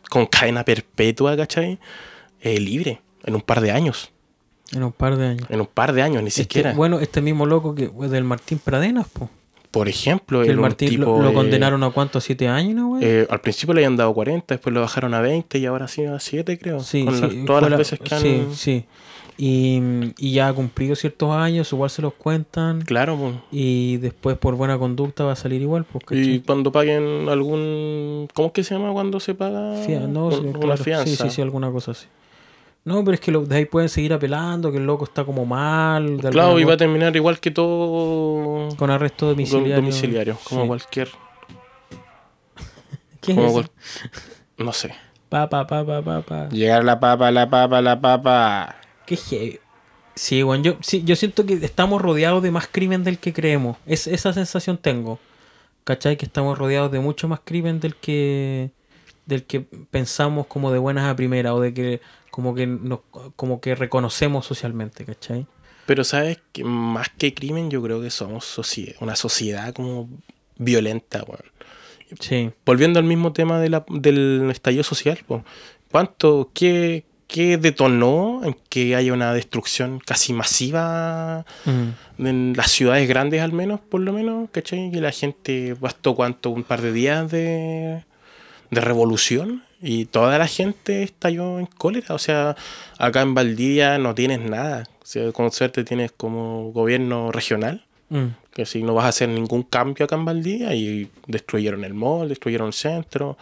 [0.09, 1.77] con cadena perpetua, ¿cachai?
[2.41, 4.11] Eh, libre, en un par de años.
[4.73, 5.47] En un par de años.
[5.49, 6.73] En un par de años, ni Este- siquiera.
[6.73, 9.29] bueno, este mismo loco que del Martín Pradenas, pues.
[9.69, 12.87] Por ejemplo, el Martín tipo lo, lo de- condenaron a cuánto, a siete años, ¿no,
[12.89, 13.03] güey?
[13.05, 16.03] eh, al principio le habían dado 40, después lo bajaron a 20 y ahora sí
[16.03, 16.81] a 7, creo.
[16.81, 18.21] sí, Con sí, las- todas las la- veces que han...
[18.21, 18.85] Sí, sí.
[19.37, 19.81] Y,
[20.19, 22.81] y ya ha cumplido ciertos años, igual se los cuentan.
[22.81, 23.33] Claro, pues.
[23.51, 28.27] Y después por buena conducta va a salir igual, pues, Y cuando paguen algún...
[28.33, 30.83] ¿Cómo es que se llama cuando se paga Fia- no, un- sí, una claro.
[30.83, 31.05] fianza?
[31.07, 32.07] Sí, sí, sí, alguna cosa así.
[32.83, 35.45] No, pero es que lo- de ahí pueden seguir apelando, que el loco está como
[35.45, 36.17] mal.
[36.19, 39.75] de Claro, y va a terminar igual que todo con arresto domiciliario.
[39.75, 40.67] domiciliario, como Sí.
[40.67, 41.09] cualquier...
[43.21, 43.53] ¿Qué es como eso?
[43.53, 43.71] cual-
[44.57, 44.93] No sé.
[45.29, 46.49] Pa, pa, pa, pa, pa, pa.
[46.49, 48.75] Llegar la papa, la papa, la papa.
[49.05, 49.59] Qué heavy.
[50.15, 53.77] Sí, bueno, yo, sí, yo siento que estamos rodeados de más crimen del que creemos.
[53.85, 55.19] Es, esa sensación tengo.
[55.83, 56.17] ¿Cachai?
[56.17, 58.71] Que estamos rodeados de mucho más crimen del que
[59.25, 63.01] del que pensamos como de buenas a primeras o de que como que nos,
[63.35, 65.45] como que reconocemos socialmente, ¿cachai?
[65.85, 68.59] Pero sabes que más que crimen yo creo que somos
[69.01, 70.09] una sociedad como
[70.57, 71.43] violenta, weón.
[72.19, 72.51] Sí.
[72.65, 75.45] volviendo al mismo tema de la- del estallido social, po,
[75.91, 82.25] ¿cuánto, qué, qué detonó en que haya una destrucción casi masiva Mm.
[82.27, 84.91] en las ciudades grandes al menos, por lo menos, ¿cachai?
[84.91, 88.03] Que la gente bastó cuánto, un par de días de,
[88.71, 92.13] de revolución y toda la gente estalló en cólera.
[92.15, 92.55] O sea,
[92.97, 94.83] acá en Valdivia no tienes nada.
[95.01, 98.35] O sea, con suerte tienes como gobierno regional Mm.
[98.53, 102.27] que si no vas a hacer ningún cambio acá en Valdivia y destruyeron el mall,
[102.27, 103.37] destruyeron el centro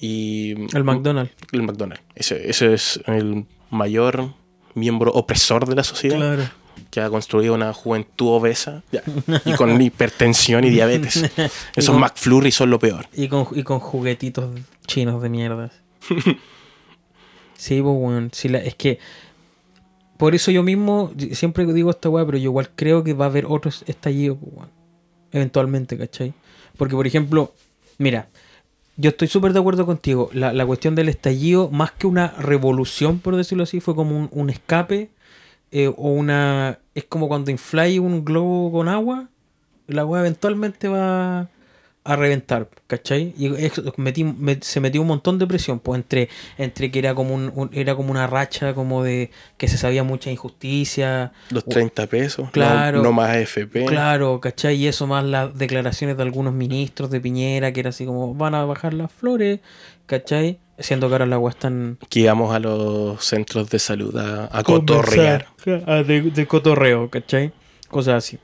[0.00, 1.32] y El McDonald's.
[1.52, 2.02] el McDonald's.
[2.14, 4.32] Ese, ese es el mayor
[4.74, 6.42] miembro opresor de la sociedad Claro.
[6.90, 9.02] Que ha construido una juventud obesa ya,
[9.44, 11.30] y con hipertensión y diabetes.
[11.76, 13.06] Esos con- McFlurry son lo peor.
[13.14, 14.50] Y con, y con juguetitos
[14.86, 15.70] chinos de mierda.
[17.56, 18.98] sí, pues, la- es que.
[20.16, 23.28] Por eso yo mismo siempre digo esta weá, pero yo igual creo que va a
[23.28, 24.68] haber otros estallidos, pues.
[25.32, 26.34] Eventualmente, ¿cachai?
[26.76, 27.54] Porque, por ejemplo,
[27.98, 28.28] mira,
[28.96, 30.28] yo estoy súper de acuerdo contigo.
[30.34, 34.28] La, la cuestión del estallido, más que una revolución, por decirlo así, fue como un,
[34.32, 35.10] un escape
[35.72, 36.78] eh, o una.
[36.94, 39.28] Es como cuando infláis un globo con agua,
[39.86, 41.48] la weá eventualmente va
[42.02, 43.34] a reventar, ¿cachai?
[43.36, 47.14] Y eso, metí- me- se metió un montón de presión, pues entre, entre que era
[47.14, 51.64] como un, un- era como una racha como de que se sabía mucha injusticia, Los
[51.66, 52.46] 30 pesos.
[52.46, 53.02] no- Claro.
[53.02, 53.84] No, más FP.
[53.84, 54.76] claro, ¿cachai?
[54.76, 58.54] Y eso más las declaraciones de algunos ministros de Piñera, que era así como van
[58.54, 59.60] a bajar las flores,
[60.06, 60.58] ¿cachai?
[60.80, 64.62] Siendo que ahora la agua están Que íbamos a los centros de salud a, a
[64.62, 65.46] cotorrear.
[65.86, 67.52] Ah, De, de cotorreo, ¿cachai?
[67.88, 68.38] Cosas así.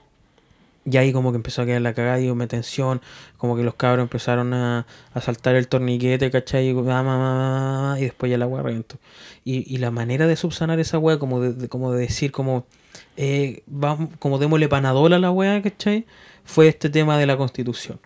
[0.88, 3.00] Y ahí como que empezó a quedar la cagada, digo, me tensión,
[3.38, 6.68] como que los cabros empezaron a, a saltar el torniquete, ¿cachai?
[6.68, 8.96] Y, ah, ma, ma, ma, ma, y después ya la weá reventó.
[9.44, 12.66] Y, y la manera de subsanar esa weá, como de, de- como de decir, como,
[13.16, 16.06] eh, vamos, como démosle panadol a la weá, ¿cachai?
[16.44, 17.98] Fue este tema de la constitución.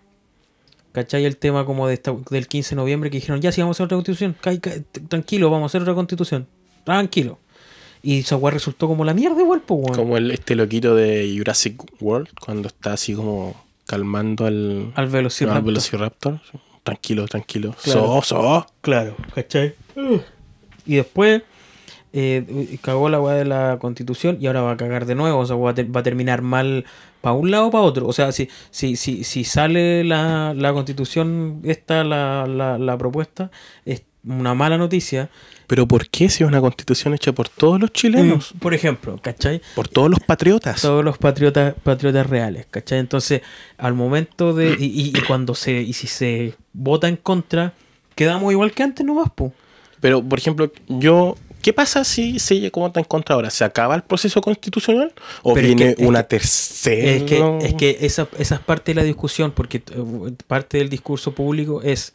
[0.92, 1.24] ¿Cachai?
[1.24, 3.85] El tema como de esta- del 15 de noviembre que dijeron, ya sí, vamos a
[3.85, 6.46] hacer otra constitución, ca- ca- t- tranquilo, vamos a hacer otra constitución,
[6.85, 7.38] tranquilo.
[8.03, 9.94] Y esa weá resultó como la mierda igual, pues, weón.
[9.94, 13.55] Como el, este loquito de Jurassic World, cuando está así como
[13.87, 15.59] calmando al, Al Velociraptor.
[15.59, 16.40] al Velociraptor.
[16.83, 17.74] Tranquilo, tranquilo.
[17.85, 18.22] Claro.
[18.22, 18.66] So, so.
[18.81, 19.74] Claro, ¿cachai?
[20.87, 21.42] Y después
[22.12, 25.38] eh, cagó la weá de la constitución y ahora va a cagar de nuevo.
[25.38, 26.85] O sea, va a, ter- va a terminar mal
[27.20, 28.07] para un lado o para otro.
[28.07, 33.51] O sea, si, si, si, si sale la, la constitución, esta, la, la, la propuesta,
[33.85, 35.31] es una mala noticia.
[35.66, 38.53] Pero ¿por qué si es una constitución hecha por todos los chilenos?
[38.59, 39.62] Por ejemplo, ¿cachai?
[39.77, 40.83] Por todos los patriotas.
[40.83, 42.99] Todos los patriotas, patriotas reales, ¿cachai?
[42.99, 43.42] Entonces,
[43.79, 44.77] al momento de.
[44.81, 45.81] Y, y- y cuando se.
[45.81, 47.73] Y si se vota en contra,
[48.16, 49.53] quedamos igual que antes nomás, pues.
[50.01, 51.37] Pero, por ejemplo, yo...
[51.62, 53.51] ¿Qué pasa si se como está en contra ahora?
[53.51, 55.12] ¿Se acaba el proceso constitucional?
[55.42, 57.11] ¿O Pero es viene es una que- tercera?
[57.11, 60.88] Es que, es que esa, esa es parte de la discusión, porque eh, parte del
[60.88, 62.12] discurso público es,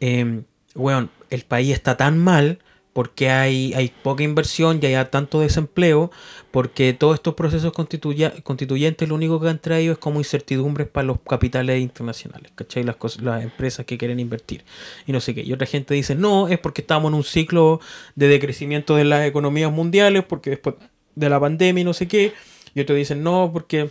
[0.00, 0.42] eh,
[0.74, 2.58] weón, el país está tan mal
[2.94, 6.10] porque hay, hay poca inversión y hay tanto desempleo,
[6.52, 11.08] porque todos estos procesos constituya- constituyentes lo único que han traído es como incertidumbres para
[11.08, 12.84] los capitales internacionales, ¿cachai?
[12.84, 14.64] Las, cosas- las empresas que quieren invertir
[15.06, 15.42] y no sé qué.
[15.42, 17.80] Y otra gente dice, no, es porque estamos en un ciclo
[18.14, 20.76] de decrecimiento de las economías mundiales, porque después
[21.16, 22.32] de la pandemia y no sé qué.
[22.76, 23.90] Y otros dicen, no, porque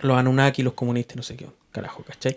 [0.00, 2.36] los Anunnaki, los comunistas, no sé qué, carajo, ¿cachai?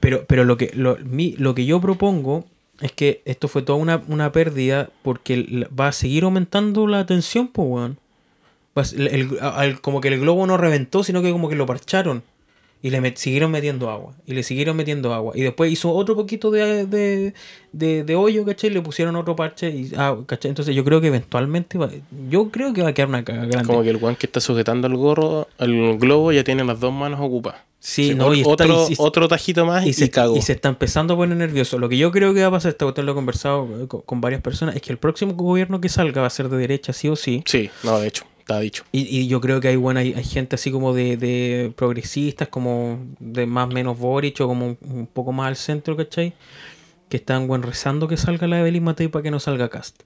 [0.00, 2.44] Pero, pero lo, que, lo, mi- lo que yo propongo
[2.80, 7.48] es que esto fue toda una, una pérdida porque va a seguir aumentando la tensión,
[7.48, 7.98] pues, weón.
[8.96, 12.22] El- como que el globo no reventó, sino que como que lo parcharon.
[12.80, 14.14] Y le siguieron metiendo agua.
[14.24, 15.32] Y le siguieron metiendo agua.
[15.34, 17.34] Y después hizo otro poquito de, de,
[17.72, 18.70] de, de hoyo, ¿cachai?
[18.70, 19.68] Le pusieron otro parche.
[19.70, 20.50] Y, ah, ¿cachai?
[20.50, 21.90] Entonces yo creo que eventualmente va,
[22.30, 23.66] yo creo que va a quedar una caga grande.
[23.66, 26.92] Como que el guan que está sujetando el gorro, el globo, ya tiene las dos
[26.92, 27.62] manos ocupadas.
[27.80, 30.36] Sí, Sí, no, y otro, y- otro tajito más y, y se, cagó.
[30.36, 31.78] y se está empezando a poner nervioso.
[31.78, 34.00] Lo que yo creo que va a pasar, esta cuestión lo he conversado eh, con,
[34.02, 36.92] con varias personas, es que el próximo gobierno que salga va a ser de derecha,
[36.92, 37.42] sí o sí.
[37.46, 38.82] Sí, no, de hecho, está dicho.
[38.90, 42.48] Y, y yo creo que hay, bueno, hay, hay gente así como de, de progresistas,
[42.48, 46.32] como de más o menos Boric o como un, un poco más al centro, ¿cachai?
[47.08, 50.02] Que están buen rezando que salga la Evelyn Matei para que no salga Cast.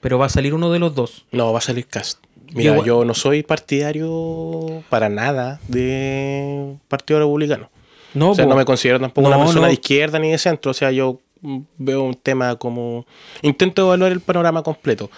[0.00, 1.24] Pero va a salir uno de los dos.
[1.32, 2.18] No, va a salir cast.
[2.54, 7.70] Mira, Yo- yo no soy partidario para nada de Partido Republicano.
[8.14, 9.66] No, o sea, no me considero tampoco No, una persona no.
[9.68, 10.70] de izquierda ni de centro.
[10.70, 11.20] O sea, yo
[11.78, 13.06] veo un tema como...
[13.40, 15.10] Intento evaluar el panorama completo.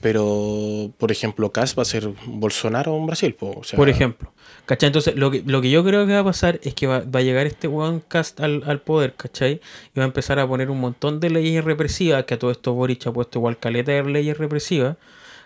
[0.00, 3.34] Pero, por ejemplo, Cas va a ser Bolsonaro en Brasil.
[3.34, 3.54] po.
[3.60, 4.32] O sea, Por ejemplo.
[4.66, 4.88] ¿Cachai?
[4.88, 7.20] Entonces, lo que, lo que yo creo que va a pasar es que va, va
[7.20, 9.60] a llegar este weón cast al, al poder, ¿cachai?
[9.94, 12.74] Y va a empezar a poner un montón de leyes represivas, que a todo esto
[12.74, 14.96] Boric ha puesto igual caleta de leyes represivas,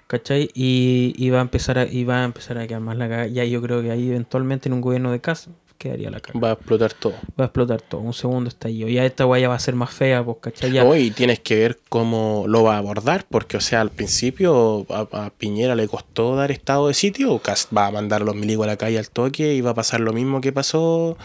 [0.09, 0.51] ¿cachai?
[0.55, 3.29] Y, y va a empezar a, y va a empezar a quedar más la cagada.
[3.29, 6.41] Y ahí yo creo que ahí eventualmente en un gobierno de cast quedaría la cagada.
[6.41, 7.15] Va a explotar todo.
[7.39, 8.89] Va a explotar todo, un segundo estallido.
[8.89, 10.73] Ya esta weá ya va a ser más fea, pues, ¿cachai?
[10.73, 14.87] Ya, Hoy tienes que ver cómo lo va a abordar, porque, o sea, al principio
[14.91, 18.35] a, a Piñera le costó dar estado de sitio, Cast va a mandar a los
[18.35, 21.17] milicos a la calle al toque y va a pasar lo mismo que pasó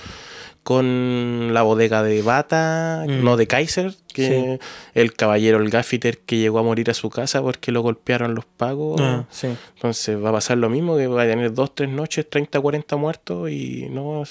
[0.64, 3.24] con la bodega de Bata, Mm.
[3.24, 4.60] no de Kaiser, que
[4.94, 8.46] el caballero, el gaffiter que llegó a morir a su casa porque lo golpearon los
[8.46, 9.00] pagos.
[9.02, 9.50] Ah, sí.
[9.76, 12.96] Entonces va a pasar lo mismo, que va a tener dos, tres noches, 30, 40
[12.96, 14.24] muertos y no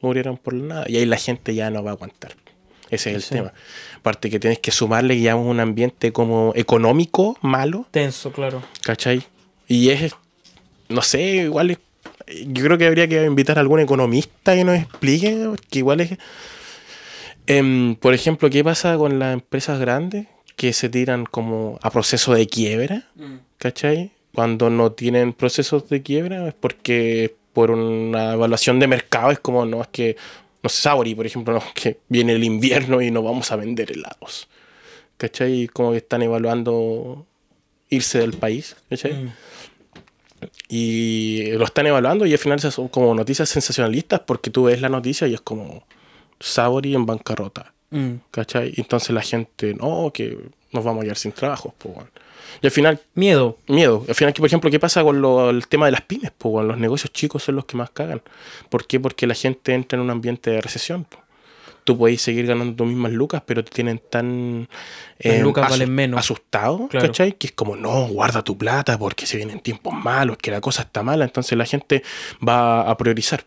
[0.00, 0.84] murieron por nada.
[0.88, 2.32] Y ahí la gente ya no va a aguantar.
[2.90, 3.52] Ese es el tema.
[3.98, 8.62] Aparte que tienes que sumarle que ya es un ambiente como económico malo, Tenso, claro.
[8.82, 9.22] ¿cachai?
[9.68, 10.12] Y es,
[10.88, 11.78] no sé, igual es,
[12.46, 16.18] yo creo que habría que invitar a algún economista que nos explique, porque igual es...
[17.46, 22.34] Em, por ejemplo, ¿qué pasa con las empresas grandes que se tiran como a proceso
[22.34, 23.08] de quiebra?
[23.60, 24.10] ¿cachai?
[24.34, 29.66] Cuando no tienen procesos de quiebra es porque por una evaluación de mercado es como,
[29.66, 30.16] no, es que,
[30.62, 33.92] no sé, Sauri, por ejemplo, no, que viene el invierno y no vamos a vender
[33.92, 34.48] helados,
[35.16, 35.68] ¿cachai?
[35.68, 37.26] Como que están evaluando
[37.88, 39.12] irse del país, ¿cachai?
[39.12, 39.32] Mm.
[40.68, 44.88] Y lo están evaluando y al final son como noticias sensacionalistas porque tú ves la
[44.88, 45.84] noticia y es como,
[46.38, 47.72] Sabori en bancarrota.
[47.90, 48.14] Mm.
[48.30, 48.72] ¿Cachai?
[48.76, 50.38] Entonces la gente, no, que
[50.72, 51.96] nos vamos a quedar sin trabajos, pues.
[52.62, 53.58] Y al final, Miedo.
[53.68, 54.04] miedo.
[54.08, 56.32] Al final, por ejemplo, ¿qué pasa con lo- el tema de las pymes?
[56.36, 56.68] Pues, weón?
[56.68, 58.22] los negocios chicos son los que más cagan.
[58.68, 58.98] ¿Por qué?
[59.00, 61.04] Porque la gente entra en un ambiente de recesión.
[61.04, 61.18] po.
[61.90, 64.68] Tú podés seguir ganando tus mismas lucas, pero te tienen tan
[65.18, 66.20] eh, lucas asu- valen menos.
[66.20, 67.08] asustado, Claro.
[67.08, 67.32] ¿cachai?
[67.32, 70.82] Que es como, no, guarda tu plata porque se vienen tiempos malos, que la cosa
[70.82, 71.24] está mala.
[71.24, 72.04] Entonces la gente
[72.46, 73.44] va a priorizar.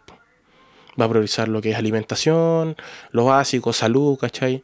[1.00, 2.76] Va a priorizar lo que es alimentación,
[3.12, 4.62] lo básico, salud, ¿cachai?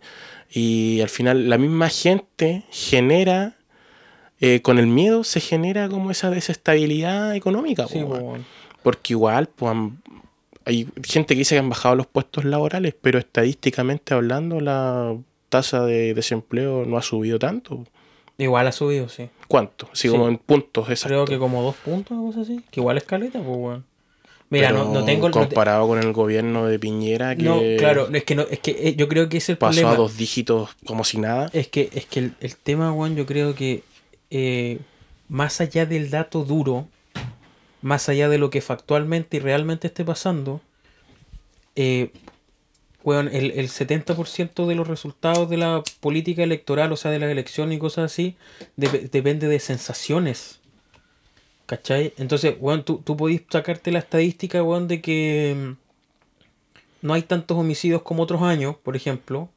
[0.52, 3.56] Y al final la misma gente genera,
[4.42, 7.88] eh, con el miedo se genera como esa desestabilidad económica.
[7.88, 8.38] Sí, po.
[8.84, 10.02] Porque igual, pues, han-
[10.70, 15.16] hay gente que dice que han bajado los puestos laborales, pero estadísticamente hablando, la
[15.50, 17.86] tasa de desempleo no ha subido tanto.
[18.38, 19.30] Igual ha subido, sí.
[19.48, 19.90] ¿Cuánto?
[19.94, 20.08] Sí.
[20.08, 21.08] como en puntos exactos.
[21.08, 22.62] Creo que como dos puntos o cosas así.
[22.72, 23.86] Que igual es caleta, pues, weón.
[24.52, 25.28] Mira, Pero no, no tengo...
[25.28, 28.72] te- Comparado con el gobierno de Piñera, que No, claro, es que no, es que
[28.72, 29.92] eh, yo creo que es el pasó problema.
[29.92, 31.50] a dos dígitos como si nada.
[31.54, 33.84] Es que, es que el, el tema, Juan, yo creo que
[34.32, 34.80] eh,
[35.28, 36.88] más allá del dato duro,
[37.82, 40.62] más allá de lo que factualmente y realmente esté pasando,
[41.76, 42.12] eh,
[43.04, 47.32] weón, el, el 70% de los resultados de la política electoral, o sea, de las
[47.32, 48.36] elecciones y cosas así,
[48.78, 50.60] dep- depende de sensaciones.
[51.66, 52.14] ¿Cachai?
[52.18, 57.58] Entonces, weón, tú, tú podís sacarte la estadística, weón, de que mm, no hay tantos
[57.58, 59.50] homicidios como otros años, por ejemplo,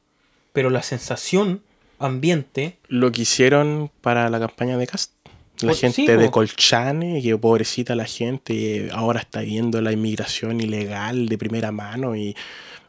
[0.53, 1.61] pero la sensación
[1.99, 5.11] ambiente Lo que hicieron para la campaña de Cast.
[5.67, 6.29] La gente sí, de.
[6.31, 12.35] Colchane, que pobrecita la gente, ahora está viendo la inmigración ilegal de primera mano y,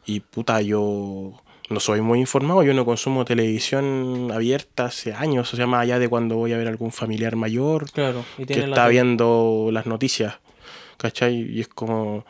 [0.07, 1.33] y puta, yo
[1.71, 5.99] no soy muy informado, yo no consumo televisión abierta hace años, o sea, más allá
[5.99, 9.71] de cuando voy a ver algún familiar mayor claro y que la está tele- viendo
[9.73, 10.35] las noticias,
[10.99, 11.35] ¿cachai?
[11.51, 12.25] Y es como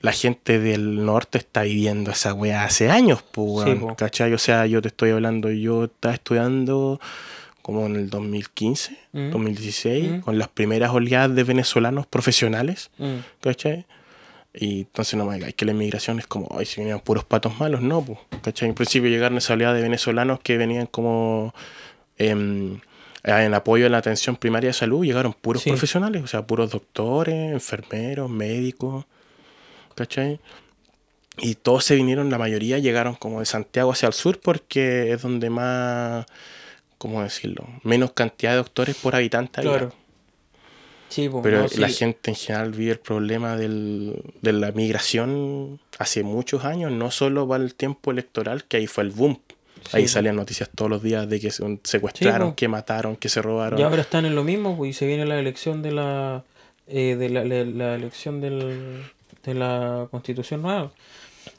[0.00, 3.80] la gente del norte está viviendo esa weá hace años, pues, Sí.
[3.96, 4.32] ¿cachai?
[4.34, 7.00] O sea, yo te estoy hablando, yo estaba estudiando
[7.66, 9.30] como en el 2015, Mm.
[9.32, 10.20] 2016, Mm.
[10.20, 13.86] con las primeras oleadas de venezolanos profesionales, Mm, ¿cachai?
[14.54, 17.58] Y entonces no me digáis que la inmigración es como, ay, si venían puros patos
[17.58, 18.68] malos, no, pues, ¿cachai?
[18.68, 21.52] En principio llegaron esa oleada de venezolanos que venían como
[22.18, 22.78] em,
[23.24, 25.70] en apoyo a la atención primaria de salud, llegaron puros Sí.
[25.70, 29.06] profesionales, o sea, puros doctores, enfermeros, médicos,
[29.96, 30.38] ¿cachai?
[31.38, 35.20] Y todos se vinieron, la mayoría llegaron como de Santiago hacia el sur porque es
[35.22, 36.24] donde más,
[36.98, 37.66] ¿cómo decirlo?
[37.82, 39.72] Menos cantidad de doctores por habitante había.
[39.72, 39.92] claro
[41.08, 41.80] sí, po, Pero no, sí.
[41.80, 47.10] la gente en general vive el problema del- de la migración hace muchos años, no
[47.10, 49.38] solo para el tiempo electoral, que ahí fue el boom.
[49.90, 50.08] Sí, ahí po.
[50.08, 52.56] salían noticias todos los días de que se secuestraron, po.
[52.56, 53.78] que mataron, que se robaron.
[53.78, 56.44] y ahora están en lo mismo pues, y se viene la elección de la
[56.88, 59.02] eh, de la, la- la elección del,
[59.44, 60.90] de la constitución nueva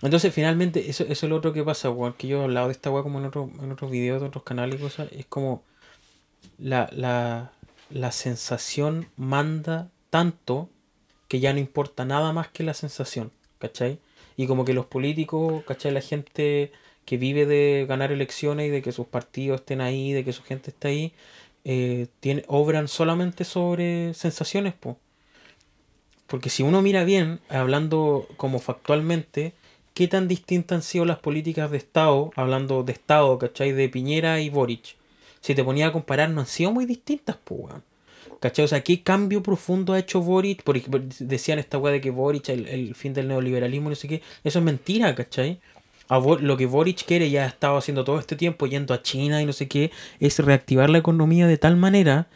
[0.01, 2.73] entonces finalmente eso, eso es lo otro que pasa weón, que yo he hablado de
[2.73, 5.63] esta weá como en, otro, en otros videos de otros canales y cosas es como
[6.57, 7.51] la, la,
[7.89, 10.69] la sensación manda tanto
[11.27, 13.99] que ya no importa nada más que la sensación, ¿cachai?
[14.37, 15.91] Y como que los políticos, ¿cachai?
[15.91, 16.71] La gente
[17.05, 20.43] que vive de ganar elecciones y de que sus partidos estén ahí, de que su
[20.43, 21.13] gente esté ahí,
[21.65, 22.07] eh,
[22.47, 24.97] obran solamente sobre sensaciones, po.
[26.27, 29.53] Porque si uno mira bien, hablando como factualmente,
[29.97, 33.71] ¿qué tan distintas han sido las políticas de Estado, hablando de Estado, ¿cachai?
[33.71, 34.95] De Piñera y Boric.
[35.41, 37.83] Si te ponía a comparar, no han sido muy distintas, pues, weón.
[38.39, 38.65] ¿Cachai?
[38.65, 40.61] O sea, ¿qué cambio profundo ha hecho Boric?
[40.61, 40.85] Porque
[41.17, 44.21] decían esta weá de que Boric, el, el fin del neoliberalismo, no sé qué.
[44.43, 45.59] Eso es mentira, ¿cachai?
[46.09, 49.41] A lo que Boric quiere, ya ha estado haciendo todo este tiempo, yendo a China
[49.41, 52.27] y no sé qué, es reactivar la economía de tal manera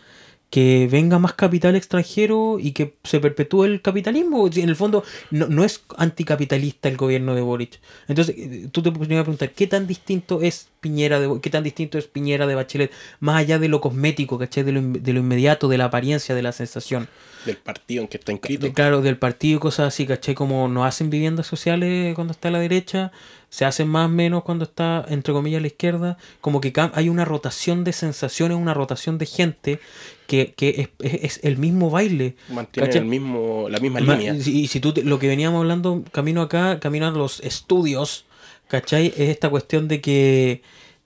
[0.52, 4.48] que venga más capital extranjero y que se perpetúe el capitalismo.
[4.54, 7.80] En el fondo, no, no es anticapitalista el gobierno de Boric.
[8.10, 11.98] Entonces, eh, tú te podrías preguntar, ¿qué tan distinto es Piñera de qué tan distinto
[11.98, 12.92] es Piñera de Bachelet?
[13.22, 14.64] Más allá de lo cosmético, ¿cachai?
[14.64, 17.08] De lo, de lo inmediato, de la apariencia, de la sensación.
[17.46, 18.74] Del partido en que está inscrito.
[18.74, 20.36] Claro, del partido y cosas así, ¿cachai?
[20.36, 23.14] Como no hacen viviendas sociales cuando está a la derecha,
[23.52, 26.18] se hacen más o menos cuando está, entre comillas, a la izquierda.
[26.40, 29.80] Como que hay una rotación de sensaciones, una rotación de gente
[30.26, 32.36] que, que es, es- es el mismo baile.
[32.50, 33.02] Mantienen ¿cachai?
[33.04, 34.34] el mismo, la misma Ma- línea.
[34.36, 38.24] Y si tú, te- lo que veníamos hablando, camino acá, camino a los estudios,
[38.70, 39.08] ¿cachai?
[39.08, 40.62] Es esta cuestión de que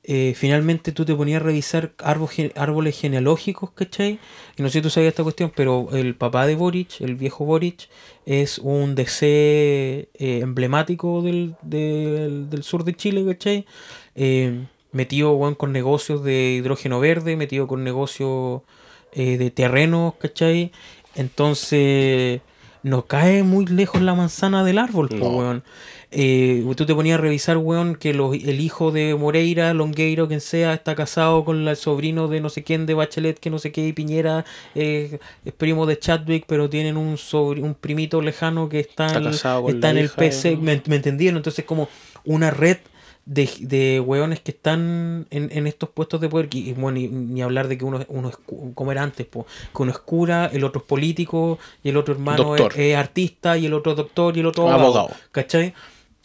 [0.07, 4.19] eh, finalmente tú te ponías a revisar árboles genealógicos, ¿cachai?
[4.57, 7.43] Y no sé si tú sabías esta cuestión, pero el papá de Boric, el viejo
[7.45, 7.89] Boric,
[8.25, 10.07] es un DC eh,
[10.41, 13.65] emblemático del, del, del sur de Chile, ¿cachai?
[14.15, 18.61] Eh, metido con negocios de hidrógeno verde, metido con negocios
[19.13, 20.71] eh, de terrenos, ¿cachai?
[21.15, 22.41] Entonces,
[22.83, 25.29] no cae muy lejos la manzana del árbol, po, No.
[25.37, 25.63] weón.
[26.11, 30.41] Eh, tú te ponías a revisar, weón, que los- el hijo de Moreira, Longueiro, quien
[30.41, 33.71] sea, está casado con el sobrino de no sé quién, de Bachelet, que no sé
[33.71, 34.45] qué, y Piñera
[34.75, 39.19] eh, es primo de Chadwick, pero tienen un sobr- un primito lejano que está, Está
[39.19, 39.25] en,
[39.75, 40.49] está en el PC.
[40.51, 41.37] de- ¿Me, me entendieron?
[41.37, 41.89] Entonces, como
[42.23, 42.77] una red
[43.27, 46.47] de, de weones que están en, en estos puestos de poder.
[46.53, 48.37] Y, y bueno, ni, ni hablar de que uno, uno es,
[48.75, 52.13] como era antes, po, que uno es cura, el otro es político, y el otro
[52.13, 54.83] hermano es, es artista, y el otro doctor, y el otro Abogado.
[54.83, 55.09] abogado.
[55.31, 55.73] ¿Cachai?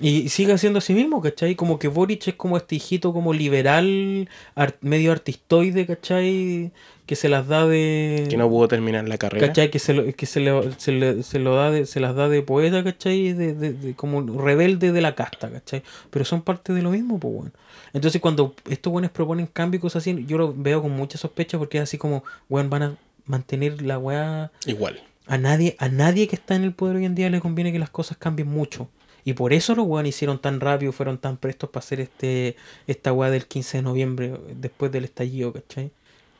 [0.00, 1.54] Y sigue siendo así mismo, ¿cachai?
[1.54, 6.70] Como que Boric es como este hijito como liberal, ar- medio artistoide, ¿cachai?
[7.06, 8.26] Que se las da de...
[8.30, 9.46] Que no pudo terminar la carrera.
[9.48, 9.70] ¿Cachai?
[9.70, 12.28] Que se lo, que se le- se le- se lo da de, se las da
[12.28, 13.32] de poeta, ¿cachai?
[13.32, 15.82] De, de- de- como rebelde de la casta, ¿cachai?
[16.10, 17.50] Pero son parte de lo mismo, pues bueno.
[17.92, 21.58] Entonces cuando estos buenos proponen cambio y cosas así, yo lo veo con mucha sospecha
[21.58, 22.96] porque es así como, weón, van a
[23.26, 24.50] mantener la weá.
[24.66, 25.00] Igual.
[25.26, 27.78] A nadie, a nadie que está en el poder hoy en día le conviene que
[27.78, 28.88] las cosas cambien mucho.
[29.24, 32.56] Y por eso los weón hicieron tan rápido, fueron tan prestos para hacer este,
[32.86, 35.90] esta weá del 15 de noviembre, después del estallido, ¿cachai?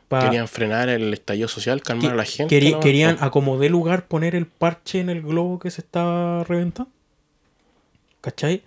[0.09, 2.49] Pa- Querían frenar el estallido social, calmar que- a la gente.
[2.81, 6.91] Querían, a como de lugar, poner el parche en el globo que se estaba reventando.
[8.21, 8.63] ¿Cachai?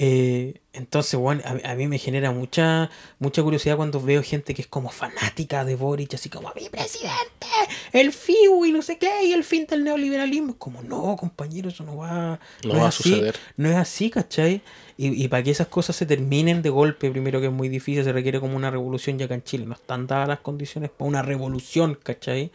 [0.00, 2.88] Eh, entonces, bueno, a, a mí me genera mucha
[3.18, 7.48] mucha curiosidad cuando veo gente que es como fanática de Boric, así como mi presidente,
[7.92, 10.50] el FIU y no sé qué, y el fin del neoliberalismo.
[10.52, 13.36] Es Como, no, compañero, eso no va, No va a así, suceder.
[13.56, 14.62] No es así, ¿cachai?
[14.96, 18.04] Y, y para que esas cosas se terminen de golpe, primero que es muy difícil,
[18.04, 19.66] se requiere como una revolución ya acá en Chile.
[19.66, 22.52] No están dadas las condiciones para una revolución, ¿cachai?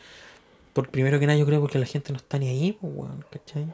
[0.72, 3.26] Por primero que nada, yo creo porque la gente no está ni ahí, pues, weón,
[3.30, 3.66] ¿cachai?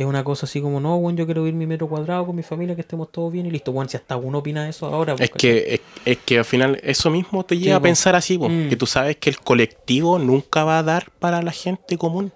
[0.00, 2.42] Es una cosa así como, no, weón, yo quiero vivir mi metro cuadrado con mi
[2.42, 5.28] familia, que estemos todos bien y listo, weón, si hasta uno opina eso ahora, pues,
[5.28, 7.82] Es que, es, es que al final eso mismo te lleva Sí, a po.
[7.82, 8.70] pensar así, po, Mm.
[8.70, 12.32] que tú sabes que el colectivo nunca va a dar para la gente común.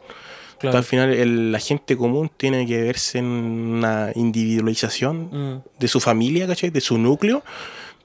[0.59, 0.77] Claro.
[0.77, 6.01] Al final el- la gente común tiene que verse en una individualización Mm, de su
[6.01, 6.69] familia, ¿cachai?
[6.69, 7.43] De su núcleo,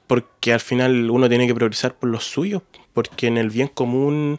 [0.08, 2.62] porque al final uno tiene que priorizar por los suyos,
[2.94, 4.38] porque en el bien común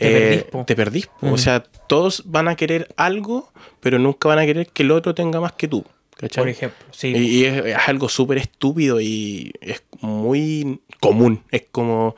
[0.00, 1.26] Te eh, perdís, te perdís, po.
[1.26, 1.32] Mm.
[1.34, 5.14] O sea, todos van a querer algo, pero nunca van a querer que el otro
[5.14, 5.84] tenga más que tú,
[6.16, 6.42] ¿cachai?
[6.42, 7.08] por ejemplo, sí.
[7.08, 11.42] Y, es, es algo súper estúpido y es muy común.
[11.50, 12.16] Es como.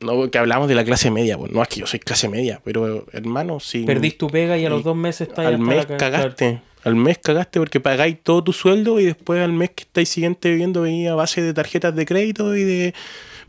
[0.00, 1.38] No, que hablamos de la clase media.
[1.38, 3.84] Pues no es que yo soy clase media, pero hermano, si.
[3.84, 6.60] Perdís tu pega y a los dos meses estás Al mes cagaste.
[6.82, 10.50] Al mes cagaste porque pagáis todo tu sueldo y después al mes que estáis siguiente
[10.50, 12.94] viviendo venía a base de tarjetas de crédito y de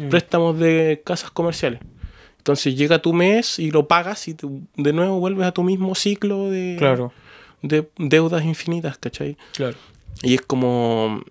[0.01, 0.09] Mm.
[0.09, 1.79] préstamos de casas comerciales.
[2.41, 4.35] Entonces llega tu mes y lo pagas y
[4.75, 7.13] de nuevo vuelves a tu mismo ciclo de, Claro,
[7.61, 9.37] de deudas infinitas, ¿cachai?
[9.53, 9.77] claro.
[10.23, 11.21] Y es como,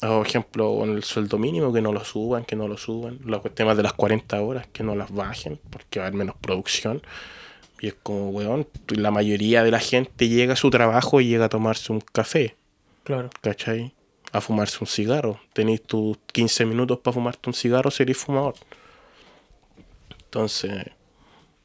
[0.00, 3.20] por ejemplo, con el sueldo mínimo, que no lo suban, que no lo suban.
[3.24, 6.34] Los temas de las 40 horas, que no las bajen, porque va a haber menos
[6.40, 7.00] producción.
[7.80, 11.44] Y es como, weón, la mayoría de la gente llega a su trabajo y llega
[11.44, 12.56] a tomarse un café,
[13.04, 13.30] Claro.
[13.40, 13.94] ¿cachai?
[14.32, 15.38] A fumarse un cigarro.
[15.52, 18.54] Tenéis tus 15 minutos para fumarte un cigarro, seréis fumador.
[20.30, 20.84] Entonces,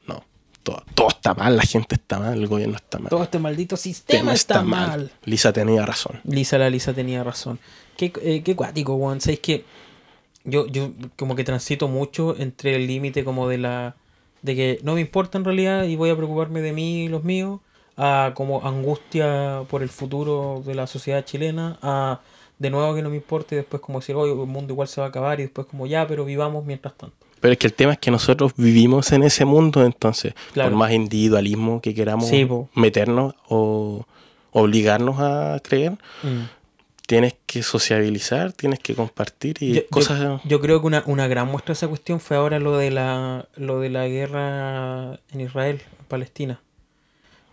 [0.08, 0.24] no,
[0.64, 3.12] todo, todo está mal, la gente está mal, el gobierno está mal.
[3.12, 5.12] Todo este maldito sistema está, mal.
[5.24, 6.20] Lisa tenía razón.
[6.24, 7.60] Lisa, la Lisa tenía razón.
[7.96, 9.22] Qué, eh, qué cuático, weón.
[9.22, 9.66] ¿Sabes que
[10.46, 13.96] yo, yo como que transito mucho entre el límite como de la...
[14.42, 17.24] De que no me importa en realidad y voy a preocuparme de mí y los
[17.24, 17.60] míos,
[17.98, 22.22] a como angustia por el futuro de la sociedad chilena, a
[22.58, 25.02] de nuevo que no me importe y después como decir, oye, el mundo igual se
[25.02, 27.25] va a acabar y después como ya, pero vivamos mientras tanto.
[27.42, 30.70] Pero es que el tema es que nosotros vivimos en ese mundo, entonces, Claro.
[30.72, 34.06] por más individualismo que queramos Sí, meternos o
[34.52, 35.92] obligarnos a creer,
[36.24, 36.44] Mm.
[37.08, 40.42] tienes que sociabilizar, tienes que compartir y Yo, yo- cosas...
[40.44, 43.48] yo creo que una, una gran muestra de esa cuestión fue ahora lo de la
[43.58, 46.62] lo de la guerra en Israel, en Palestina.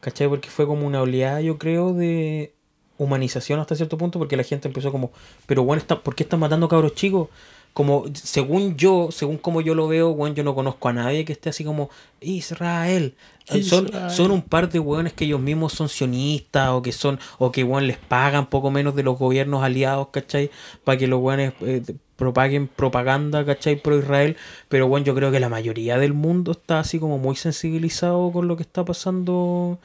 [0.01, 0.29] ¿Cachai?
[0.29, 2.55] Porque fue como una oleada, yo creo, de
[2.99, 5.13] humanización hasta cierto punto, porque la gente empezó como,
[5.47, 7.29] pero bueno, está, ¿por qué están matando cabros chicos?
[7.73, 11.33] Como, según yo, según como yo lo veo, bueno, yo no conozco a nadie que
[11.33, 11.89] esté así como,
[12.21, 13.15] Israel.
[13.49, 17.19] Eh, Son, son un par de hueones que ellos mismos son sionistas o que son,
[17.39, 20.51] o que weón, les pagan poco menos de los gobiernos aliados, ¿cachai?
[20.85, 21.83] Para que los hueones eh,
[22.17, 23.77] propaguen propaganda, ¿cachai?
[23.77, 24.37] Pro Israel.
[24.69, 28.49] Pero bueno, yo creo que la mayoría del mundo está así como muy sensibilizado con
[28.49, 29.79] lo que está pasando.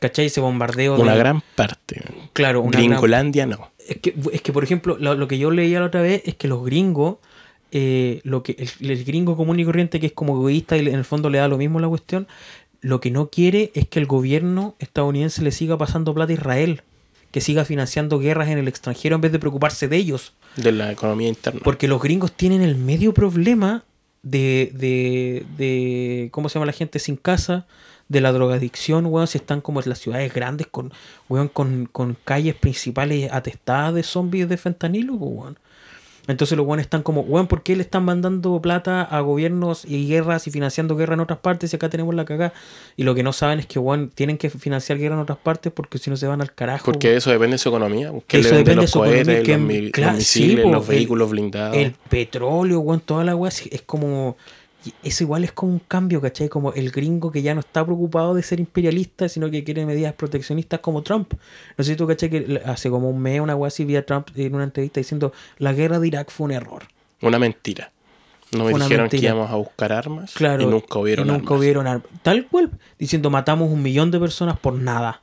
[0.00, 0.26] ¿Cachai?
[0.26, 2.02] Ese bombardeo Una de- gran parte.
[2.32, 3.70] Claro, una gran- Gringolandia no.
[3.88, 6.34] Es que, es que, por ejemplo, lo, lo que yo leía la otra vez es
[6.34, 7.16] que los gringos,
[7.70, 10.94] eh, lo que el, el gringo común y corriente que es como egoísta y en
[10.94, 12.26] el fondo le da lo mismo la cuestión,
[12.80, 16.82] lo que no quiere es que el gobierno estadounidense le siga pasando plata a Israel,
[17.30, 20.34] que siga financiando guerras en el extranjero en vez de preocuparse de ellos.
[20.56, 21.60] De la economía interna.
[21.62, 23.84] Porque los gringos tienen el medio problema
[24.22, 27.66] de, de, de ¿cómo se llama la gente sin casa?
[28.12, 30.92] De la drogadicción, weón, si están como en las ciudades grandes con,
[31.28, 35.58] weón, con, con calles principales atestadas de zombies de fentanilo, pues, weón.
[36.28, 40.06] Entonces los weones están como, weón, ¿por qué le están mandando plata a gobiernos y
[40.06, 42.52] guerras y financiando guerra en otras partes y acá tenemos la cagada?
[42.96, 45.72] Y lo que no saben es que, weón, tienen que financiar guerra en otras partes
[45.72, 46.84] porque si no se van al carajo.
[46.84, 47.18] Porque weón.
[47.18, 48.12] eso depende de su economía.
[48.28, 50.88] Que Eso le depende de los su economía, cohetes, que- los, sí, misiles, po, los
[50.88, 51.76] el- vehículos blindados.
[51.76, 54.36] El petróleo, weón, toda la weá, es como.
[54.84, 56.48] Y Eso igual es como un cambio, ¿cachai?
[56.48, 60.12] Como el gringo que ya no está preocupado de ser imperialista, sino que quiere medidas
[60.14, 61.34] proteccionistas como Trump.
[61.78, 62.30] No sé si tú, ¿cachai?
[62.30, 65.32] Que hace como un mes una weá así vi a Trump en una entrevista diciendo
[65.58, 66.82] la guerra de Irak fue un error.
[67.20, 67.90] Una mentira.
[68.56, 70.62] No me dijeron que íbamos a buscar armas Claro.
[70.62, 71.58] y nunca hubieron y nunca armas.
[71.60, 72.06] hubieron armas.
[72.22, 75.22] Tal cual, diciendo matamos un millón de personas por nada.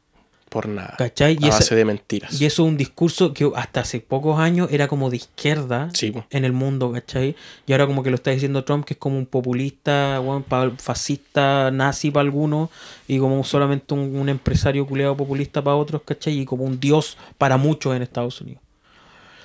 [0.49, 0.95] Por nada.
[0.97, 1.37] ¿Cachai?
[1.39, 2.41] Y a esa- base de mentiras.
[2.41, 6.11] Y eso es un discurso que hasta hace pocos años era como de izquierda Sí,
[6.31, 7.35] en el mundo, ¿cachai?
[7.67, 11.69] Y ahora como que lo está diciendo Trump, que es como un populista, pa- fascista,
[11.71, 12.69] nazi para algunos,
[13.07, 16.39] y como solamente un, un empresario culeado populista para otros, ¿cachai?
[16.39, 18.61] Y como un dios para muchos en Estados Unidos.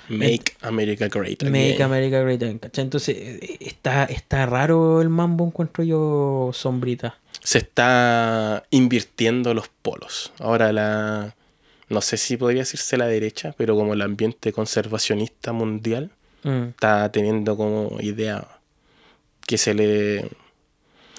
[0.07, 1.51] Make America Great Again.
[1.51, 2.83] Make America Great Again, ¿cachai?
[2.83, 7.17] Entonces eh, está, está raro el mambo, encuentro yo, sombrita.
[7.43, 10.31] Se está invirtiendo los polos.
[10.39, 11.35] Ahora la...
[11.87, 16.11] No sé si podría decirse la derecha, pero como el ambiente conservacionista mundial
[16.45, 16.69] Mm.
[16.69, 18.47] está teniendo como idea
[19.47, 20.29] que se le...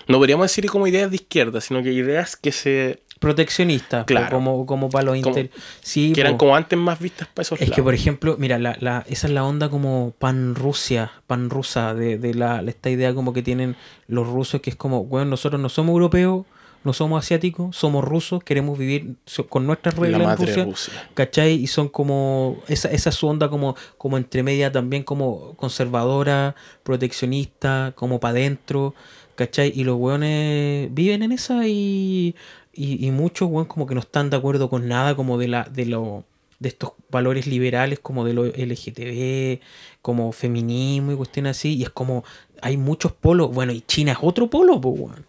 [0.07, 3.03] No podríamos decir como ideas de izquierda, sino que ideas que se...
[3.21, 4.37] Proteccionista, po, Claro.
[4.37, 5.51] como, como para los Como- inter...
[5.81, 6.39] Sí, que eran po.
[6.39, 9.33] como antes más vistas para esos Es que, por ejemplo, mira, la, la, esa es
[9.33, 14.61] la onda como pan-Rusia, pan-rusa, de, de la, esta idea como que tienen los rusos,
[14.61, 16.45] que es como, bueno, nosotros no somos europeos,
[16.85, 19.17] no somos asiáticos, somos rusos, queremos vivir
[19.49, 21.09] con nuestras La reglas en madre Rusia, Rusia.
[21.15, 21.55] ¿cachai?
[21.55, 26.55] Y son como, esa, esa es su onda como, como entre media también como conservadora,
[26.85, 28.95] proteccionista, como para adentro,
[29.35, 29.73] ¿cachai?
[29.75, 32.35] Y los weones viven en esa y,
[32.77, 35.65] y, y muchos weones como que no están de acuerdo con nada como de la,
[35.65, 36.25] de lo,
[36.59, 39.61] de estos valores liberales como de lo LGTB,
[40.03, 42.25] como feminismo y cuestiones así, y es como,
[42.63, 45.27] hay muchos polos, bueno, y China es otro polo, pues, weón.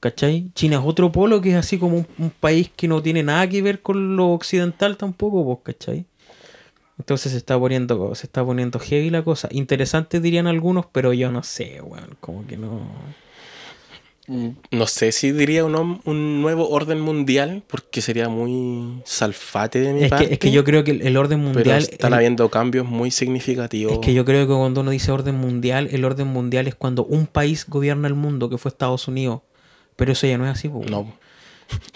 [0.00, 0.52] ¿Cachai?
[0.54, 3.48] China es otro polo que es así como un, un país que no tiene nada
[3.48, 6.06] que ver con lo occidental tampoco, pues, ¿cachai?
[6.98, 9.48] Entonces se está poniendo, se está poniendo heavy la cosa.
[9.52, 12.16] Interesante dirían algunos, pero yo no sé, weón.
[12.20, 12.88] Como que no.
[14.70, 20.10] No sé si diría un, nuevo orden mundial, porque sería muy salfate de mi Es
[20.10, 20.26] parte.
[20.28, 21.78] que, es que yo creo que el, orden pero mundial.
[21.82, 23.94] están el- habiendo cambios muy significativos.
[23.94, 27.04] es que yo creo que cuando uno dice orden mundial, el orden mundial es cuando
[27.04, 29.40] un país gobierna el mundo, que fue Estados Unidos.
[29.96, 30.68] Pero eso ya no es así.
[30.68, 31.12] No.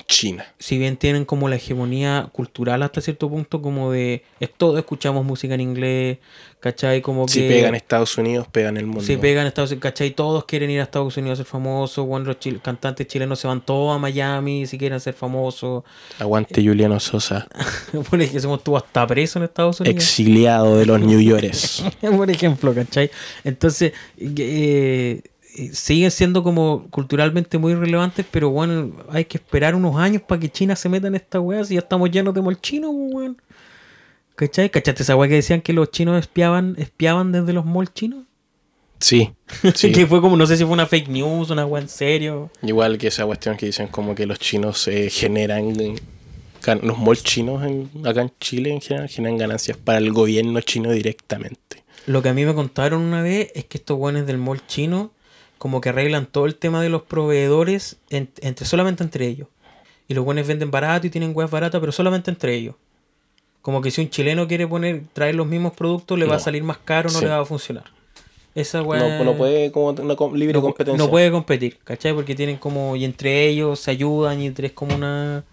[0.07, 0.47] China.
[0.59, 5.25] si bien tienen como la hegemonía cultural hasta cierto punto, como de es todo, escuchamos
[5.25, 6.19] música en inglés,
[6.61, 7.01] ¿cachai?
[7.01, 9.03] Como que Si pegan Estados Unidos, pegan el mundo.
[9.03, 10.11] si pegan Estados Unidos, ¿cachai?
[10.11, 13.61] Todos quieren ir a Estados Unidos a ser famosos, bueno, los cantantes chilenos se van
[13.63, 15.85] todos a Miami si quieren ser famosos,
[16.19, 17.49] Aguante Juliano Sosa,
[18.11, 19.97] por ejemplo, estuvo hasta preso en Estados Unidos.
[19.97, 21.85] exiliado de los New Yorkers.
[22.17, 23.11] por ejemplo, ¿cachai?
[23.45, 25.23] Entonces, eh, eh,
[25.73, 30.49] siguen siendo como culturalmente muy relevantes, pero bueno, hay que esperar unos años para que
[30.51, 33.41] China se meta en esta weá, si ya estamos llenos de molchinos, weón.
[34.35, 34.71] ¿Cachai?
[34.71, 38.25] ¿Cachaste esa weá que decían que los chinos espiaban, espiaban desde los malls chinos?
[38.99, 39.31] Sí,
[39.75, 39.93] sí.
[39.93, 42.51] que fue como, no sé si fue una fake news, una weá en serio.
[42.63, 45.97] Igual que esa cuestión que dicen como que los chinos eh, generan, eh,
[46.83, 50.93] los malls chinos en- acá en Chile en general generan ganancias para el gobierno chino
[50.93, 51.83] directamente.
[52.07, 55.11] Lo que a mí me contaron una vez es que estos weones del mall chino
[55.63, 59.47] como que arreglan todo el tema de los proveedores en- entre solamente entre ellos.
[60.09, 62.75] Y los buenos venden barato y tienen weas baratas, pero solamente entre ellos.
[63.63, 66.65] Como que si un chileno quiere poner, traer los mismos productos, le va a salir
[66.65, 67.25] más caro, no Sí.
[67.27, 67.85] le va a funcionar.
[68.57, 70.99] Esa wea No, no puede como una libre no competencia.
[70.99, 72.13] no puede competir, ¿cachai?
[72.13, 75.45] Porque tienen como, y entre ellos se ayudan y entre es como una...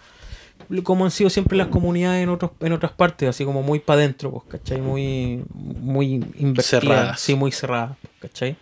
[0.84, 3.99] Como han sido siempre las comunidades en otros en otras partes, así como muy para
[3.99, 4.82] adentro, pues, ¿cachai?
[4.82, 8.55] Muy, muy invertidas, sí, muy cerradas, ¿cachai?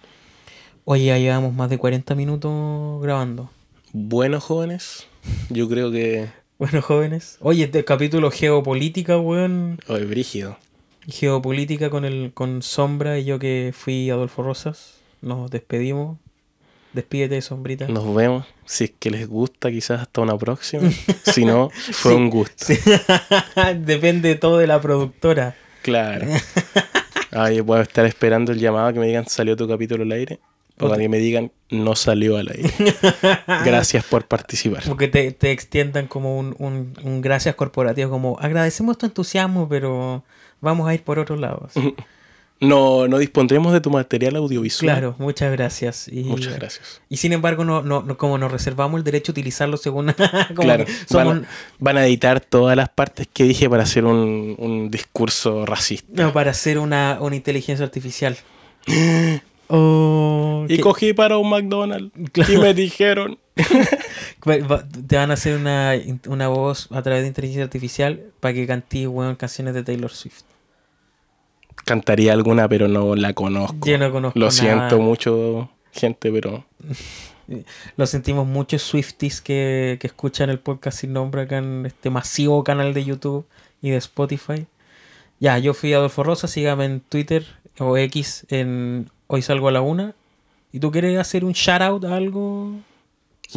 [0.89, 3.49] Oye, ya llevamos más de 40 minutos grabando.
[3.91, 5.05] Bueno, jóvenes,
[5.49, 6.27] yo creo que
[6.59, 7.37] Bueno, jóvenes.
[7.41, 9.79] Oye, este capítulo geopolítica, weón.
[9.89, 10.57] hoy brígido.
[11.07, 14.95] Geopolítica con el con Sombra y yo que fui Adolfo Rosas.
[15.21, 16.17] Nos despedimos.
[16.93, 17.87] Despídete, Sombrita.
[17.89, 18.45] Nos vemos.
[18.65, 20.89] Si es que les gusta, quizás hasta una próxima.
[21.23, 22.17] si no, fue Sí.
[22.17, 22.55] un gusto.
[22.65, 22.77] Sí.
[23.79, 25.53] Depende todo de la productora.
[25.81, 26.27] Claro.
[27.31, 30.39] Ah, yo puedo estar esperando el llamado que me digan salió tu capítulo al aire.
[30.79, 30.97] O Ok.
[30.97, 32.71] que me digan no salió al aire.
[33.65, 34.83] Gracias por participar.
[34.87, 40.23] Porque te, te extiendan como un, un, un gracias corporativo, como agradecemos tu entusiasmo, pero
[40.61, 41.67] vamos a ir por otro lado.
[41.67, 41.95] así.
[42.59, 44.93] no, no dispondremos de tu material audiovisual.
[44.93, 46.07] Claro, muchas gracias.
[46.07, 47.01] Y, Muchas gracias.
[47.09, 50.13] Y sin embargo, no, no, no- como nos reservamos el derecho a utilizarlo según.
[50.49, 51.47] como Claro, somos- van, a,
[51.79, 56.07] van a editar todas las partes que dije para hacer un, un discurso racista.
[56.23, 58.37] no, para hacer una, una inteligencia artificial.
[59.69, 62.53] Oh, Y cogí para un McDonald's Claro.
[62.53, 63.37] y me dijeron,
[65.07, 65.93] te van a hacer una,
[66.27, 70.43] una voz a través de inteligencia artificial para que cantes weón, canciones de Taylor Swift.
[71.85, 73.85] cantaría alguna, pero no la conozco.
[73.87, 74.57] Yo no conozco Lo nada.
[74.57, 76.65] siento mucho, gente, pero
[77.95, 82.61] Lo sentimos muchos Swifties que, que escuchan el podcast sin nombre acá en este masivo
[82.63, 83.45] canal de YouTube
[83.81, 84.65] y de Spotify.
[85.39, 87.45] Ya, yo fui Adolfo Rosa, sígame en Twitter
[87.79, 90.15] o X en Hoy Salgo a la Una.
[90.71, 92.71] ¿Y tú quieres hacer un shout out a algo?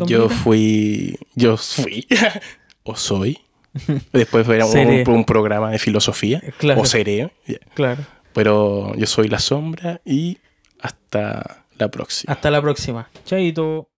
[0.07, 2.07] yo fui, yo fui,
[2.85, 3.39] o soy.
[4.13, 6.81] Después fue un, un programa de filosofía, Claro.
[6.81, 7.31] o seré,
[7.75, 8.05] Claro.
[8.33, 10.39] pero yo soy la sombra y
[10.81, 12.33] hasta la próxima.
[12.33, 13.09] Hasta la próxima.
[13.25, 13.89] Chaito.